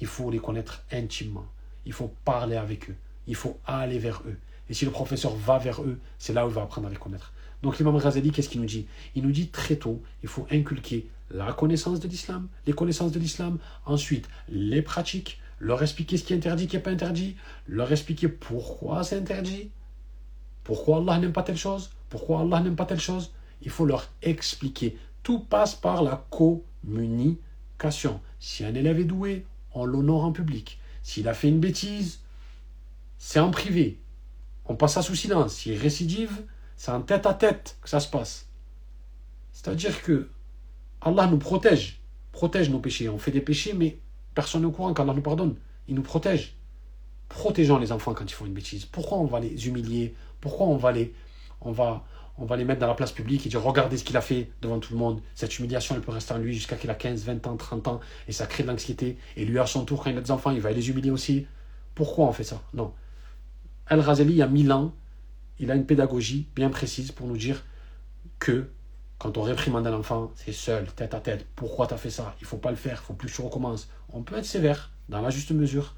Il 0.00 0.08
faut 0.08 0.28
les 0.32 0.40
connaître 0.40 0.82
intimement. 0.90 1.46
Il 1.84 1.92
faut 1.92 2.12
parler 2.24 2.56
avec 2.56 2.90
eux. 2.90 2.96
Il 3.28 3.36
faut 3.36 3.60
aller 3.64 4.00
vers 4.00 4.22
eux. 4.26 4.38
Et 4.68 4.74
si 4.74 4.84
le 4.84 4.90
professeur 4.90 5.34
va 5.36 5.58
vers 5.58 5.82
eux, 5.82 5.98
c'est 6.18 6.32
là 6.32 6.46
où 6.46 6.50
il 6.50 6.54
va 6.54 6.62
apprendre 6.62 6.88
à 6.88 6.90
les 6.90 6.96
connaître. 6.96 7.32
Donc 7.62 7.78
l'imam 7.78 7.98
Ghazali, 7.98 8.30
qu'est-ce 8.30 8.48
qu'il 8.48 8.60
nous 8.60 8.66
dit? 8.66 8.86
Il 9.14 9.22
nous 9.22 9.32
dit 9.32 9.48
très 9.48 9.76
tôt, 9.76 10.02
il 10.22 10.28
faut 10.28 10.46
inculquer 10.50 11.08
la 11.30 11.52
connaissance 11.52 12.00
de 12.00 12.08
l'islam, 12.08 12.48
les 12.66 12.72
connaissances 12.72 13.12
de 13.12 13.18
l'islam, 13.18 13.58
ensuite 13.84 14.28
les 14.48 14.82
pratiques, 14.82 15.40
leur 15.58 15.82
expliquer 15.82 16.16
ce 16.16 16.24
qui 16.24 16.32
est 16.32 16.36
interdit, 16.36 16.64
ce 16.64 16.68
qui 16.68 16.76
n'est 16.76 16.82
pas 16.82 16.90
interdit, 16.90 17.36
leur 17.66 17.90
expliquer 17.90 18.28
pourquoi 18.28 19.02
c'est 19.02 19.16
interdit, 19.16 19.70
pourquoi 20.64 20.98
Allah 20.98 21.18
n'aime 21.18 21.32
pas 21.32 21.42
telle 21.42 21.56
chose, 21.56 21.90
pourquoi 22.08 22.40
Allah 22.40 22.60
n'aime 22.60 22.76
pas 22.76 22.86
telle 22.86 23.00
chose. 23.00 23.32
Il 23.62 23.70
faut 23.70 23.86
leur 23.86 24.08
expliquer. 24.22 24.98
Tout 25.22 25.40
passe 25.40 25.74
par 25.74 26.02
la 26.02 26.26
communication. 26.30 28.20
Si 28.38 28.64
un 28.64 28.74
élève 28.74 29.00
est 29.00 29.04
doué, 29.04 29.44
on 29.72 29.86
l'honore 29.86 30.24
en 30.24 30.32
public. 30.32 30.78
S'il 31.02 31.28
a 31.28 31.34
fait 31.34 31.48
une 31.48 31.60
bêtise, 31.60 32.20
c'est 33.18 33.40
en 33.40 33.50
privé 33.50 33.98
on 34.68 34.76
passe 34.76 34.94
ça 34.94 35.02
sous 35.02 35.14
silence. 35.14 35.54
S'il 35.54 35.78
récidive, 35.78 36.44
c'est 36.76 36.90
en 36.90 37.00
tête 37.00 37.26
à 37.26 37.34
tête 37.34 37.78
que 37.82 37.88
ça 37.88 38.00
se 38.00 38.08
passe. 38.08 38.48
C'est-à-dire 39.52 40.02
que 40.02 40.28
Allah 41.00 41.26
nous 41.26 41.38
protège, 41.38 42.00
protège 42.32 42.70
nos 42.70 42.78
péchés. 42.78 43.08
On 43.08 43.18
fait 43.18 43.30
des 43.30 43.40
péchés, 43.40 43.72
mais 43.72 43.98
personne 44.34 44.62
n'est 44.62 44.66
au 44.66 44.72
courant 44.72 44.92
qu'Allah 44.92 45.14
nous 45.14 45.22
pardonne. 45.22 45.56
Il 45.88 45.94
nous 45.94 46.02
protège. 46.02 46.56
Protégeons 47.28 47.78
les 47.78 47.92
enfants 47.92 48.14
quand 48.14 48.24
ils 48.24 48.34
font 48.34 48.46
une 48.46 48.52
bêtise. 48.52 48.84
Pourquoi 48.84 49.18
on 49.18 49.24
va 49.24 49.40
les 49.40 49.66
humilier? 49.66 50.14
Pourquoi 50.40 50.66
on 50.66 50.76
va 50.76 50.92
les, 50.92 51.14
on 51.60 51.72
va, 51.72 52.04
on 52.38 52.44
va 52.44 52.56
les 52.56 52.64
mettre 52.64 52.80
dans 52.80 52.86
la 52.86 52.94
place 52.94 53.12
publique 53.12 53.46
et 53.46 53.48
dire 53.48 53.62
regardez 53.62 53.96
ce 53.96 54.04
qu'il 54.04 54.16
a 54.16 54.20
fait 54.20 54.50
devant 54.62 54.78
tout 54.78 54.92
le 54.92 54.98
monde. 54.98 55.20
Cette 55.34 55.58
humiliation, 55.58 55.94
elle 55.94 56.02
peut 56.02 56.12
rester 56.12 56.34
en 56.34 56.38
lui 56.38 56.54
jusqu'à 56.54 56.76
qu'il 56.76 56.90
a 56.90 56.94
15, 56.94 57.24
20 57.24 57.46
ans, 57.46 57.56
30 57.56 57.88
ans 57.88 58.00
et 58.28 58.32
ça 58.32 58.46
crée 58.46 58.62
de 58.62 58.68
l'anxiété. 58.68 59.16
Et 59.36 59.44
lui, 59.44 59.58
à 59.58 59.66
son 59.66 59.84
tour, 59.84 60.04
quand 60.04 60.10
il 60.10 60.18
a 60.18 60.20
des 60.20 60.30
enfants, 60.30 60.50
il 60.50 60.60
va 60.60 60.70
les 60.70 60.88
humilier 60.90 61.10
aussi. 61.10 61.46
Pourquoi 61.94 62.26
on 62.26 62.32
fait 62.32 62.44
ça? 62.44 62.62
Non. 62.74 62.92
Al-Razali, 63.88 64.32
il 64.32 64.36
y 64.36 64.42
a 64.42 64.48
mille 64.48 64.72
ans, 64.72 64.92
il 65.58 65.70
a 65.70 65.74
une 65.74 65.86
pédagogie 65.86 66.48
bien 66.54 66.70
précise 66.70 67.12
pour 67.12 67.26
nous 67.26 67.36
dire 67.36 67.64
que 68.38 68.68
quand 69.18 69.38
on 69.38 69.42
réprimande 69.42 69.86
un 69.86 69.94
enfant, 69.94 70.32
c'est 70.34 70.52
seul, 70.52 70.86
tête 70.92 71.14
à 71.14 71.20
tête. 71.20 71.46
Pourquoi 71.54 71.86
tu 71.86 71.94
as 71.94 71.96
fait 71.96 72.10
ça? 72.10 72.34
Il 72.40 72.46
faut 72.46 72.58
pas 72.58 72.70
le 72.70 72.76
faire, 72.76 73.00
il 73.02 73.06
faut 73.06 73.14
plus 73.14 73.28
que 73.28 73.34
tu 73.34 73.40
recommences. 73.42 73.88
On 74.10 74.22
peut 74.22 74.36
être 74.36 74.44
sévère, 74.44 74.90
dans 75.08 75.22
la 75.22 75.30
juste 75.30 75.52
mesure, 75.52 75.94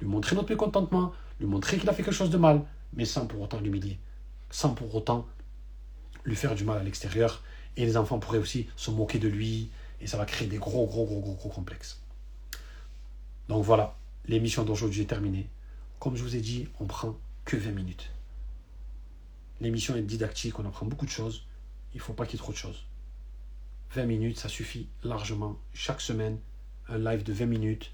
lui 0.00 0.08
montrer 0.08 0.36
notre 0.36 0.50
mécontentement, 0.50 1.12
lui 1.40 1.46
montrer 1.46 1.78
qu'il 1.78 1.88
a 1.88 1.92
fait 1.92 2.02
quelque 2.02 2.14
chose 2.14 2.30
de 2.30 2.38
mal, 2.38 2.62
mais 2.94 3.04
sans 3.04 3.26
pour 3.26 3.40
autant 3.42 3.60
l'humilier, 3.60 3.98
sans 4.50 4.70
pour 4.74 4.94
autant 4.94 5.26
lui 6.24 6.36
faire 6.36 6.54
du 6.54 6.64
mal 6.64 6.78
à 6.78 6.82
l'extérieur. 6.82 7.42
Et 7.76 7.84
les 7.84 7.96
enfants 7.96 8.18
pourraient 8.18 8.38
aussi 8.38 8.68
se 8.76 8.90
moquer 8.90 9.18
de 9.18 9.28
lui 9.28 9.70
et 10.00 10.06
ça 10.06 10.16
va 10.16 10.26
créer 10.26 10.46
des 10.46 10.58
gros, 10.58 10.86
gros, 10.86 11.04
gros, 11.04 11.20
gros, 11.20 11.34
gros 11.34 11.48
complexes. 11.48 12.00
Donc 13.48 13.64
voilà, 13.64 13.96
l'émission 14.26 14.64
d'aujourd'hui 14.64 15.02
est 15.02 15.06
terminée. 15.06 15.48
Comme 15.98 16.16
je 16.16 16.22
vous 16.22 16.36
ai 16.36 16.40
dit, 16.40 16.68
on 16.80 16.86
prend 16.86 17.16
que 17.44 17.56
20 17.56 17.72
minutes. 17.72 18.10
L'émission 19.60 19.94
est 19.96 20.02
didactique, 20.02 20.58
on 20.58 20.66
apprend 20.66 20.86
beaucoup 20.86 21.06
de 21.06 21.10
choses. 21.10 21.46
Il 21.94 21.98
ne 21.98 22.02
faut 22.02 22.12
pas 22.12 22.26
qu'il 22.26 22.34
y 22.34 22.36
ait 22.36 22.44
trop 22.44 22.52
de 22.52 22.56
choses. 22.56 22.84
20 23.94 24.06
minutes, 24.06 24.38
ça 24.38 24.48
suffit 24.48 24.88
largement. 25.04 25.58
Chaque 25.74 26.00
semaine, 26.00 26.38
un 26.88 26.98
live 26.98 27.22
de 27.22 27.32
20 27.32 27.46
minutes. 27.46 27.92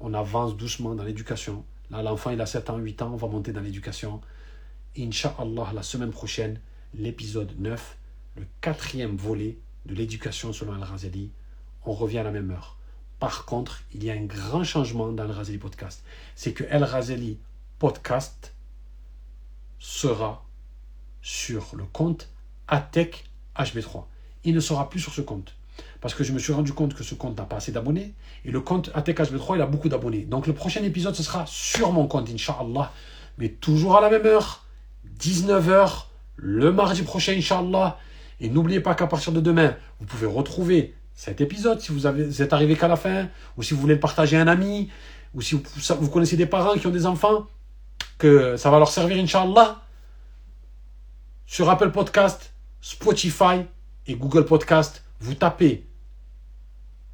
On 0.00 0.14
avance 0.14 0.56
doucement 0.56 0.94
dans 0.94 1.04
l'éducation. 1.04 1.64
Là, 1.90 2.02
l'enfant, 2.02 2.30
il 2.30 2.40
a 2.40 2.46
7 2.46 2.70
ans, 2.70 2.78
8 2.78 3.02
ans, 3.02 3.12
on 3.12 3.16
va 3.16 3.28
monter 3.28 3.52
dans 3.52 3.60
l'éducation. 3.60 4.20
Inch'Allah, 4.98 5.72
la 5.74 5.82
semaine 5.82 6.10
prochaine, 6.10 6.60
l'épisode 6.94 7.52
9, 7.58 7.96
le 8.36 8.46
quatrième 8.60 9.16
volet 9.16 9.58
de 9.86 9.94
l'éducation 9.94 10.52
selon 10.52 10.74
Al-Razali. 10.74 11.30
On 11.84 11.92
revient 11.92 12.18
à 12.18 12.24
la 12.24 12.30
même 12.32 12.50
heure. 12.50 12.76
Par 13.18 13.44
contre, 13.44 13.82
il 13.94 14.04
y 14.04 14.10
a 14.10 14.14
un 14.14 14.24
grand 14.24 14.64
changement 14.64 15.12
dans 15.12 15.24
Al-Razali 15.24 15.58
Podcast. 15.58 16.04
C'est 16.34 16.52
que 16.52 16.64
Al-Razali 16.70 17.38
Podcast 17.78 18.54
sera 19.80 20.44
sur 21.22 21.74
le 21.74 21.84
compte 21.84 22.28
ATEC 22.68 23.24
HB3. 23.56 24.04
Il 24.44 24.54
ne 24.54 24.60
sera 24.60 24.88
plus 24.88 25.00
sur 25.00 25.12
ce 25.12 25.20
compte. 25.20 25.56
Parce 26.00 26.14
que 26.14 26.22
je 26.22 26.32
me 26.32 26.38
suis 26.38 26.52
rendu 26.52 26.72
compte 26.72 26.94
que 26.94 27.02
ce 27.02 27.14
compte 27.14 27.36
n'a 27.36 27.44
pas 27.44 27.56
assez 27.56 27.72
d'abonnés. 27.72 28.14
Et 28.44 28.50
le 28.50 28.60
compte 28.60 28.90
ATEC 28.94 29.18
HB3, 29.18 29.56
il 29.56 29.62
a 29.62 29.66
beaucoup 29.66 29.88
d'abonnés. 29.88 30.22
Donc 30.22 30.46
le 30.46 30.52
prochain 30.52 30.82
épisode, 30.84 31.14
ce 31.14 31.22
sera 31.22 31.44
sur 31.46 31.92
mon 31.92 32.06
compte, 32.06 32.30
Inch'Allah. 32.30 32.92
Mais 33.38 33.48
toujours 33.48 33.96
à 33.96 34.00
la 34.00 34.10
même 34.10 34.26
heure, 34.26 34.64
19h, 35.18 36.04
le 36.36 36.72
mardi 36.72 37.02
prochain, 37.02 37.32
Inch'Allah. 37.32 37.98
Et 38.40 38.48
n'oubliez 38.48 38.80
pas 38.80 38.94
qu'à 38.94 39.06
partir 39.06 39.32
de 39.32 39.40
demain, 39.40 39.76
vous 39.98 40.06
pouvez 40.06 40.26
retrouver 40.26 40.94
cet 41.14 41.40
épisode 41.42 41.80
si 41.80 41.92
vous, 41.92 42.06
êtes 42.06 42.52
arrivé 42.52 42.76
qu'à 42.76 42.88
la 42.88 42.96
fin, 42.96 43.28
ou 43.56 43.62
si 43.62 43.74
vous 43.74 43.80
voulez 43.80 43.94
le 43.94 44.00
partager 44.00 44.38
à 44.38 44.40
un 44.40 44.46
ami, 44.46 44.88
ou 45.34 45.42
si 45.42 45.54
vous 45.54 46.08
connaissez 46.08 46.36
des 46.36 46.46
parents 46.46 46.74
qui 46.78 46.86
ont 46.86 46.90
des 46.90 47.04
enfants, 47.04 47.46
que 48.20 48.56
ça 48.56 48.70
va 48.70 48.78
leur 48.78 48.90
servir, 48.90 49.16
Inch'Allah. 49.16 49.80
Sur 51.46 51.68
Apple 51.68 51.90
Podcast, 51.90 52.52
Spotify 52.80 53.62
et 54.06 54.14
Google 54.14 54.44
Podcast, 54.44 55.02
vous 55.18 55.34
tapez 55.34 55.84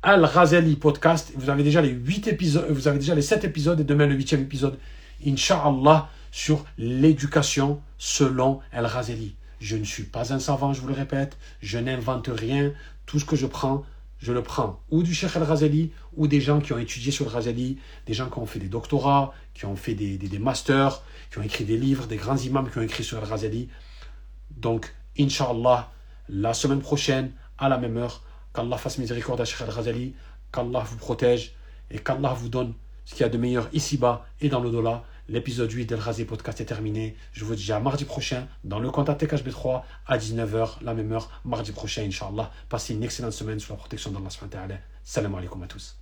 Al-Razali 0.03 0.77
Podcast, 0.77 1.33
vous 1.37 1.49
avez 1.49 1.63
déjà 1.63 1.81
les 1.81 1.89
8 1.89 2.29
épisodes, 2.29 2.67
vous 2.69 2.87
avez 2.89 2.99
déjà 2.99 3.15
les 3.15 3.23
7 3.23 3.45
épisodes 3.45 3.81
et 3.81 3.85
demain 3.85 4.07
le 4.07 4.15
8e 4.15 4.43
épisode, 4.43 4.79
Inch'Allah, 5.25 6.11
sur 6.31 6.67
l'éducation 6.77 7.81
selon 7.97 8.61
Al-Razali. 8.73 9.37
Je 9.61 9.77
ne 9.77 9.85
suis 9.85 10.03
pas 10.03 10.35
un 10.35 10.39
savant, 10.39 10.75
je 10.75 10.83
vous 10.83 10.89
le 10.89 10.95
répète, 10.95 11.39
je 11.63 11.79
n'invente 11.79 12.29
rien, 12.29 12.73
tout 13.07 13.19
ce 13.19 13.25
que 13.25 13.37
je 13.37 13.47
prends, 13.47 13.85
je 14.19 14.33
le 14.33 14.43
prends 14.43 14.81
ou 14.91 15.03
du 15.03 15.15
Cheikh 15.15 15.37
Al-Razali 15.37 15.93
ou 16.17 16.27
des 16.27 16.41
gens 16.41 16.61
qui 16.61 16.73
ont 16.73 16.79
étudié 16.79 17.13
sur 17.13 17.27
Al-Razali, 17.27 17.79
des 18.07 18.15
gens 18.15 18.29
qui 18.31 18.39
ont 18.39 18.47
fait 18.47 18.59
des 18.59 18.69
doctorats, 18.69 19.33
qui 19.55 19.67
ont 19.67 19.77
fait 19.77 19.95
des, 19.95 20.17
des, 20.17 20.39
masters, 20.39 21.03
qui 21.31 21.39
ont 21.39 21.43
écrit 21.43 21.65
des 21.65 21.77
livres, 21.77 22.07
des 22.07 22.17
grands 22.17 22.37
imams 22.37 22.71
qui 22.71 22.79
ont 22.79 22.83
écrit 22.83 23.05
sur 23.05 23.19
Al-Razali. 23.19 23.69
Donc, 24.57 24.95
Inch'Allah, 25.19 25.91
la 26.29 26.55
semaine 26.55 26.81
prochaine, 26.81 27.33
à 27.59 27.69
la 27.69 27.79
même 27.79 27.97
heure, 27.97 28.23
qu'Allah 28.55 28.79
fasse 28.79 28.99
miséricorde 28.99 29.41
à 29.41 29.45
Cheikh 29.45 29.61
Al-Razali, 29.63 30.15
qu'Allah 30.53 30.81
vous 30.81 30.97
protège 30.97 31.55
et 31.91 31.99
qu'Allah 31.99 32.33
vous 32.33 32.49
donne 32.49 32.75
ce 33.05 33.15
qu'il 33.15 33.23
y 33.23 33.25
a 33.25 33.29
de 33.29 33.39
meilleur 33.39 33.69
ici-bas 33.73 34.27
et 34.41 34.49
dans 34.49 34.61
l'au-delà. 34.61 35.05
L'épisode 35.29 35.73
8 35.73 35.87
d'El 35.87 35.99
Razi 35.99 36.25
Podcast 36.25 36.61
est 36.61 36.67
terminé. 36.67 37.17
Je 37.33 37.45
vous 37.45 37.57
dis 37.57 37.73
à 37.73 37.81
mardi 37.81 38.05
prochain 38.05 38.47
dans 38.63 38.79
le 38.79 38.93
compte 38.93 39.09
TKHB3 39.09 39.83
à 40.07 40.19
19h, 40.19 40.83
la 40.83 40.95
même 40.95 41.11
heure, 41.11 41.43
mardi 41.45 41.73
prochain, 41.73 42.05
Inch'Allah. 42.05 42.53
Passez 42.69 42.95
une 42.95 43.03
excellente 43.03 43.33
semaine 43.33 43.59
sous 43.59 43.73
la 43.73 43.77
protection 43.77 44.13
d'Allah. 44.13 44.79
Salam 45.03 45.35
alaikum 45.35 45.61
à 45.65 45.67
tous. 45.67 45.97